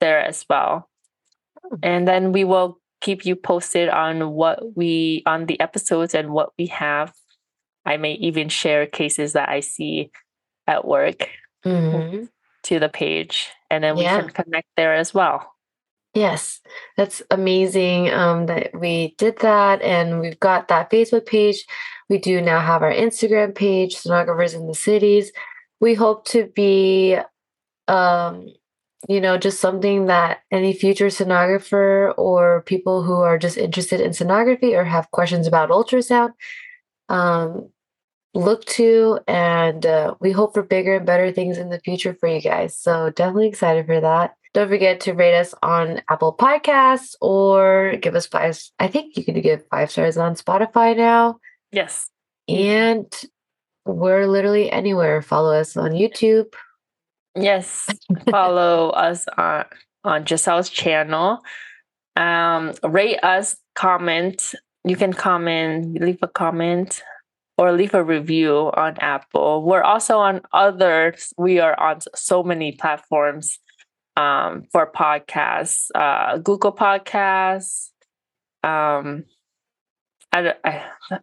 there 0.00 0.20
as 0.20 0.44
well. 0.48 0.88
Hmm. 1.68 1.76
And 1.82 2.08
then 2.08 2.32
we 2.32 2.44
will 2.44 2.78
keep 3.00 3.26
you 3.26 3.36
posted 3.36 3.88
on 3.88 4.30
what 4.30 4.76
we 4.76 5.22
on 5.26 5.46
the 5.46 5.60
episodes 5.60 6.14
and 6.14 6.30
what 6.30 6.52
we 6.58 6.66
have. 6.66 7.12
I 7.84 7.98
may 7.98 8.14
even 8.14 8.48
share 8.48 8.86
cases 8.86 9.34
that 9.34 9.48
I 9.48 9.60
see 9.60 10.10
at 10.66 10.86
work 10.86 11.28
Mhm. 11.64 12.28
to 12.64 12.78
the 12.78 12.88
page, 12.88 13.50
and 13.70 13.82
then 13.84 13.96
we 13.96 14.02
Yeah. 14.04 14.20
can 14.20 14.30
connect 14.30 14.68
there 14.76 14.94
as 14.94 15.12
well. 15.14 15.54
Yes, 16.14 16.60
that's 16.96 17.22
amazing 17.30 18.10
um, 18.12 18.46
that 18.46 18.70
we 18.78 19.14
did 19.18 19.38
that. 19.40 19.82
And 19.82 20.20
we've 20.20 20.38
got 20.38 20.68
that 20.68 20.88
Facebook 20.90 21.26
page. 21.26 21.64
We 22.08 22.18
do 22.18 22.40
now 22.40 22.60
have 22.60 22.82
our 22.82 22.92
Instagram 22.92 23.54
page, 23.54 23.96
Sonographers 23.96 24.54
in 24.54 24.68
the 24.68 24.74
Cities. 24.74 25.32
We 25.80 25.94
hope 25.94 26.24
to 26.26 26.46
be, 26.54 27.18
um, 27.88 28.46
you 29.08 29.20
know, 29.20 29.36
just 29.36 29.60
something 29.60 30.06
that 30.06 30.38
any 30.52 30.72
future 30.72 31.06
sonographer 31.08 32.14
or 32.16 32.62
people 32.62 33.02
who 33.02 33.14
are 33.20 33.36
just 33.36 33.58
interested 33.58 34.00
in 34.00 34.12
sonography 34.12 34.72
or 34.78 34.84
have 34.84 35.10
questions 35.10 35.46
about 35.48 35.70
ultrasound 35.70 36.30
um, 37.08 37.70
look 38.34 38.64
to. 38.66 39.18
And 39.26 39.84
uh, 39.86 40.14
we 40.20 40.32
hope 40.32 40.54
for 40.54 40.62
bigger 40.62 40.96
and 40.96 41.06
better 41.06 41.32
things 41.32 41.58
in 41.58 41.70
the 41.70 41.80
future 41.80 42.14
for 42.14 42.28
you 42.28 42.40
guys. 42.40 42.76
So 42.76 43.10
definitely 43.10 43.48
excited 43.48 43.86
for 43.86 44.00
that. 44.00 44.34
Don't 44.52 44.68
forget 44.68 45.00
to 45.00 45.14
rate 45.14 45.36
us 45.36 45.54
on 45.62 46.00
Apple 46.08 46.36
Podcasts 46.36 47.16
or 47.20 47.96
give 48.00 48.14
us 48.14 48.26
five. 48.26 48.60
I 48.78 48.86
think 48.86 49.16
you 49.16 49.24
can 49.24 49.40
give 49.40 49.66
five 49.68 49.90
stars 49.90 50.16
on 50.16 50.36
Spotify 50.36 50.96
now. 50.96 51.38
Yes. 51.72 52.08
And 52.48 53.12
we're 53.84 54.26
literally 54.26 54.70
anywhere. 54.70 55.22
Follow 55.22 55.54
us 55.54 55.76
on 55.76 55.90
YouTube. 55.90 56.52
Yes. 57.34 57.88
Follow 58.30 58.90
us 58.90 59.26
on 59.36 59.64
on 60.04 60.24
Giselle's 60.24 60.68
channel. 60.68 61.42
Um, 62.16 62.74
rate 62.82 63.18
us, 63.22 63.56
comment. 63.74 64.54
You 64.84 64.96
can 64.96 65.12
comment, 65.12 66.00
leave 66.00 66.18
a 66.22 66.28
comment, 66.28 67.02
or 67.56 67.72
leave 67.72 67.94
a 67.94 68.02
review 68.02 68.70
on 68.74 68.96
Apple. 68.98 69.62
We're 69.62 69.82
also 69.82 70.18
on 70.18 70.42
others. 70.52 71.32
We 71.38 71.60
are 71.60 71.78
on 71.78 72.00
so 72.14 72.42
many 72.42 72.72
platforms 72.72 73.58
um, 74.16 74.64
for 74.72 74.90
podcasts. 74.90 75.88
Uh, 75.94 76.38
Google 76.38 76.72
Podcasts. 76.72 77.90
Um, 78.62 79.24
I, 80.32 80.54
I 80.64 80.82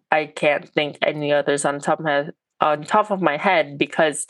I 0.10 0.26
can't 0.28 0.70
think 0.70 0.98
any 1.02 1.34
others 1.34 1.65
on 1.65 1.80
top 1.80 2.00
of 2.00 2.06
my 2.06 2.30
on 2.62 2.84
top 2.84 3.12
of 3.12 3.22
my 3.22 3.36
head 3.36 3.78
because 3.78 4.26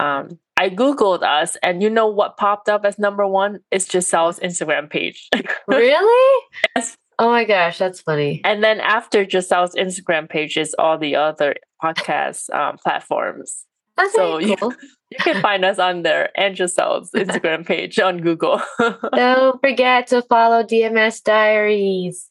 um, 0.00 0.38
I 0.56 0.70
googled 0.70 1.22
us, 1.22 1.56
and 1.62 1.82
you 1.82 1.90
know 1.90 2.08
what 2.08 2.36
popped 2.36 2.68
up 2.68 2.84
as 2.84 2.98
number 2.98 3.26
one? 3.26 3.60
It's 3.70 3.86
Giselle's 3.86 4.40
Instagram 4.40 4.90
page. 4.90 5.28
Really? 5.68 6.44
Yes. 6.74 6.96
Oh 7.18 7.30
my 7.30 7.44
gosh, 7.44 7.78
that's 7.78 8.00
funny. 8.02 8.40
and 8.44 8.62
then 8.62 8.80
after 8.80 9.24
Giselle's 9.24 9.74
Instagram 9.74 10.28
page 10.28 10.56
is 10.58 10.74
all 10.78 10.98
the 10.98 11.16
other 11.16 11.54
podcast 11.82 12.52
um, 12.54 12.76
platforms. 12.78 13.64
That's 13.96 14.12
So 14.14 14.38
you- 14.38 14.56
cool. 14.56 14.74
You 15.08 15.18
can 15.18 15.40
find 15.40 15.64
us 15.64 15.78
on 15.78 16.02
there 16.02 16.30
and 16.36 16.56
Giselle's 16.56 17.10
Instagram 17.14 17.64
page 17.64 18.00
on 18.00 18.18
Google. 18.18 18.60
Don't 19.14 19.60
forget 19.60 20.08
to 20.08 20.20
follow 20.22 20.64
DMS 20.64 21.22
Diaries, 21.22 22.28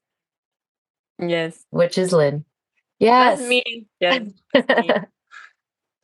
yes, 1.17 1.63
which 1.69 1.97
is 1.97 2.11
Lynn. 2.11 2.43
Yes. 2.99 3.39
that's 3.39 3.49
me. 3.49 3.87
Yes, 4.01 4.27
that's 4.53 4.87
me. 4.87 4.93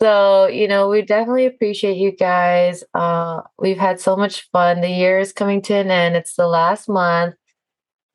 so, 0.01 0.47
you 0.47 0.67
know, 0.69 0.87
we 0.87 1.01
definitely 1.01 1.45
appreciate 1.45 1.97
you 1.97 2.11
guys. 2.13 2.83
Uh, 2.93 3.41
we've 3.59 3.77
had 3.77 3.99
so 3.99 4.15
much 4.15 4.49
fun. 4.51 4.79
The 4.81 4.89
year 4.89 5.19
is 5.19 5.33
coming 5.33 5.61
to 5.63 5.73
an 5.75 5.91
end. 5.91 6.15
It's 6.15 6.35
the 6.35 6.47
last 6.47 6.87
month 6.87 7.35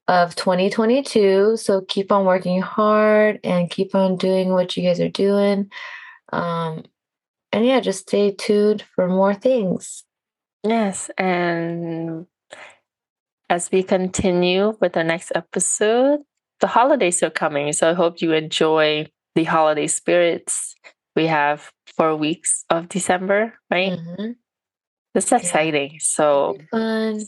of 0.09 0.37
2022. 0.37 1.57
So 1.57 1.81
keep 1.83 2.13
on 2.13 2.25
working 2.25 2.61
hard 2.63 3.41
and 3.43 3.71
keep 3.71 3.95
on 3.95 4.17
doing 4.17 4.51
what 4.51 4.77
you 4.77 4.83
guys 4.83 5.01
are 5.01 5.09
doing. 5.09 5.71
Um, 6.33 6.85
and 7.53 7.65
yeah, 7.65 7.81
just 7.81 8.01
stay 8.01 8.33
tuned 8.33 8.83
for 8.95 9.09
more 9.09 9.35
things. 9.35 10.05
Yes, 10.63 11.11
and 11.17 12.27
as 13.49 13.71
we 13.71 13.83
continue 13.83 14.77
with 14.81 14.95
the 14.95 15.05
next 15.05 15.33
episode, 15.35 16.21
the 16.61 16.67
holidays 16.67 17.23
are 17.23 17.31
coming. 17.31 17.73
So 17.73 17.91
I 17.91 17.95
hope 17.95 18.21
you 18.21 18.33
enjoy 18.33 19.07
the 19.35 19.45
holiday 19.45 19.87
spirits. 19.87 20.75
We 21.15 21.27
have 21.27 21.71
four 21.97 22.17
weeks 22.17 22.65
of 22.69 22.89
December, 22.89 23.55
right? 23.71 23.93
Mm-hmm. 23.93 24.33
That's 25.15 25.33
exciting. 25.33 25.99
So 26.01 26.59
fun. 26.71 27.21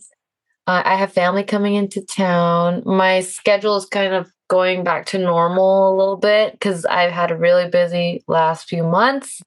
Uh, 0.68 0.82
I 0.84 0.96
have 0.96 1.14
family 1.14 1.44
coming 1.44 1.76
into 1.76 2.02
town. 2.02 2.82
My 2.84 3.20
schedule 3.20 3.78
is 3.78 3.86
kind 3.86 4.12
of 4.12 4.30
going 4.48 4.84
back 4.84 5.06
to 5.06 5.18
normal 5.18 5.94
a 5.94 5.96
little 5.96 6.18
bit 6.18 6.52
because 6.52 6.84
I've 6.84 7.10
had 7.10 7.30
a 7.30 7.38
really 7.38 7.70
busy 7.70 8.22
last 8.28 8.68
few 8.68 8.82
months. 8.82 9.40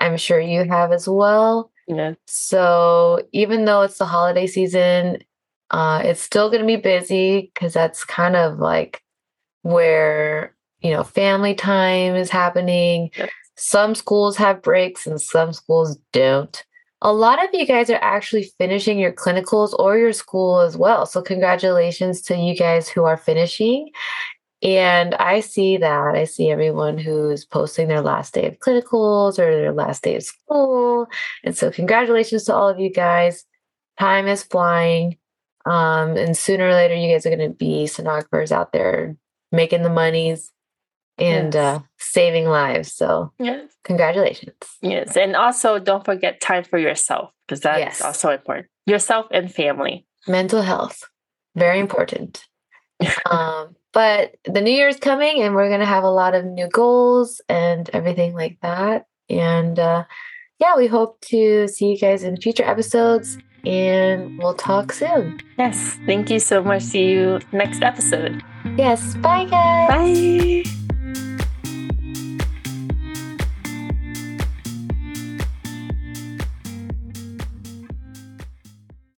I'm 0.00 0.16
sure 0.16 0.40
you 0.40 0.64
have 0.64 0.90
as 0.90 1.06
well. 1.06 1.70
yeah, 1.86 2.14
So 2.26 3.26
even 3.32 3.66
though 3.66 3.82
it's 3.82 3.98
the 3.98 4.06
holiday 4.06 4.46
season, 4.46 5.18
uh, 5.70 6.00
it's 6.02 6.22
still 6.22 6.48
going 6.48 6.62
to 6.62 6.66
be 6.66 6.76
busy 6.76 7.52
because 7.52 7.74
that's 7.74 8.02
kind 8.02 8.34
of 8.34 8.58
like 8.58 9.02
where 9.60 10.54
you 10.80 10.92
know 10.92 11.04
family 11.04 11.54
time 11.54 12.14
is 12.14 12.30
happening. 12.30 13.10
Yep. 13.18 13.28
Some 13.56 13.94
schools 13.94 14.38
have 14.38 14.62
breaks 14.62 15.06
and 15.06 15.20
some 15.20 15.52
schools 15.52 15.98
don't. 16.12 16.64
A 17.04 17.12
lot 17.12 17.44
of 17.44 17.50
you 17.52 17.66
guys 17.66 17.90
are 17.90 17.98
actually 18.00 18.50
finishing 18.56 18.98
your 18.98 19.12
clinicals 19.12 19.74
or 19.78 19.98
your 19.98 20.14
school 20.14 20.60
as 20.60 20.74
well. 20.74 21.04
So 21.04 21.20
congratulations 21.20 22.22
to 22.22 22.36
you 22.36 22.56
guys 22.56 22.88
who 22.88 23.04
are 23.04 23.18
finishing. 23.18 23.90
And 24.62 25.14
I 25.16 25.40
see 25.40 25.76
that. 25.76 26.14
I 26.14 26.24
see 26.24 26.50
everyone 26.50 26.96
who's 26.96 27.44
posting 27.44 27.88
their 27.88 28.00
last 28.00 28.32
day 28.32 28.46
of 28.46 28.58
clinicals 28.58 29.38
or 29.38 29.54
their 29.54 29.72
last 29.72 30.02
day 30.02 30.16
of 30.16 30.22
school. 30.22 31.06
And 31.44 31.54
so, 31.54 31.70
congratulations 31.70 32.44
to 32.44 32.54
all 32.54 32.70
of 32.70 32.80
you 32.80 32.90
guys. 32.90 33.44
Time 34.00 34.26
is 34.26 34.42
flying. 34.42 35.18
Um, 35.66 36.16
and 36.16 36.34
sooner 36.34 36.68
or 36.68 36.72
later, 36.72 36.94
you 36.94 37.12
guys 37.12 37.26
are 37.26 37.36
going 37.36 37.50
to 37.50 37.54
be 37.54 37.84
sonographers 37.84 38.50
out 38.50 38.72
there 38.72 39.16
making 39.52 39.82
the 39.82 39.90
monies 39.90 40.50
and 41.18 41.54
Yes. 41.54 41.78
uh, 41.80 41.80
saving 41.98 42.46
lives. 42.46 42.92
So, 42.92 43.32
yes, 43.38 43.70
congratulations. 43.84 44.54
yes. 44.82 45.16
And 45.16 45.36
also 45.36 45.78
don't 45.78 46.04
forget 46.04 46.40
time 46.40 46.64
for 46.64 46.78
yourself 46.78 47.30
because 47.46 47.60
that's 47.60 47.78
Yes. 47.78 48.00
also 48.00 48.30
important. 48.30 48.66
Yourself 48.86 49.26
and 49.30 49.52
family. 49.52 50.06
Mental 50.26 50.62
health, 50.62 51.02
very 51.54 51.78
important. 51.80 52.44
um, 53.30 53.76
but 53.92 54.34
the 54.44 54.60
new 54.60 54.70
year 54.72 54.88
is 54.88 54.96
coming, 54.98 55.42
and 55.42 55.54
we're 55.54 55.68
going 55.68 55.80
to 55.80 55.86
have 55.86 56.04
a 56.04 56.10
lot 56.10 56.34
of 56.34 56.44
new 56.44 56.68
goals 56.68 57.40
and 57.48 57.88
everything 57.92 58.34
like 58.34 58.58
that. 58.62 59.06
And 59.30 59.78
uh, 59.78 60.04
yeah, 60.58 60.76
we 60.76 60.86
hope 60.86 61.20
to 61.32 61.68
see 61.68 61.86
you 61.92 61.98
guys 61.98 62.22
in 62.24 62.36
future 62.40 62.64
episodes, 62.64 63.38
and 63.66 64.38
we'll 64.38 64.54
talk 64.54 64.92
soon. 64.92 65.40
Yes. 65.58 65.98
Thank 66.06 66.30
you 66.30 66.38
so 66.38 66.62
much. 66.62 66.82
See 66.82 67.10
you 67.10 67.40
next 67.52 67.82
episode. 67.82 68.42
Yes, 68.76 69.14
bye, 69.16 69.44
guys. 69.44 69.88
Bye. 69.88 70.93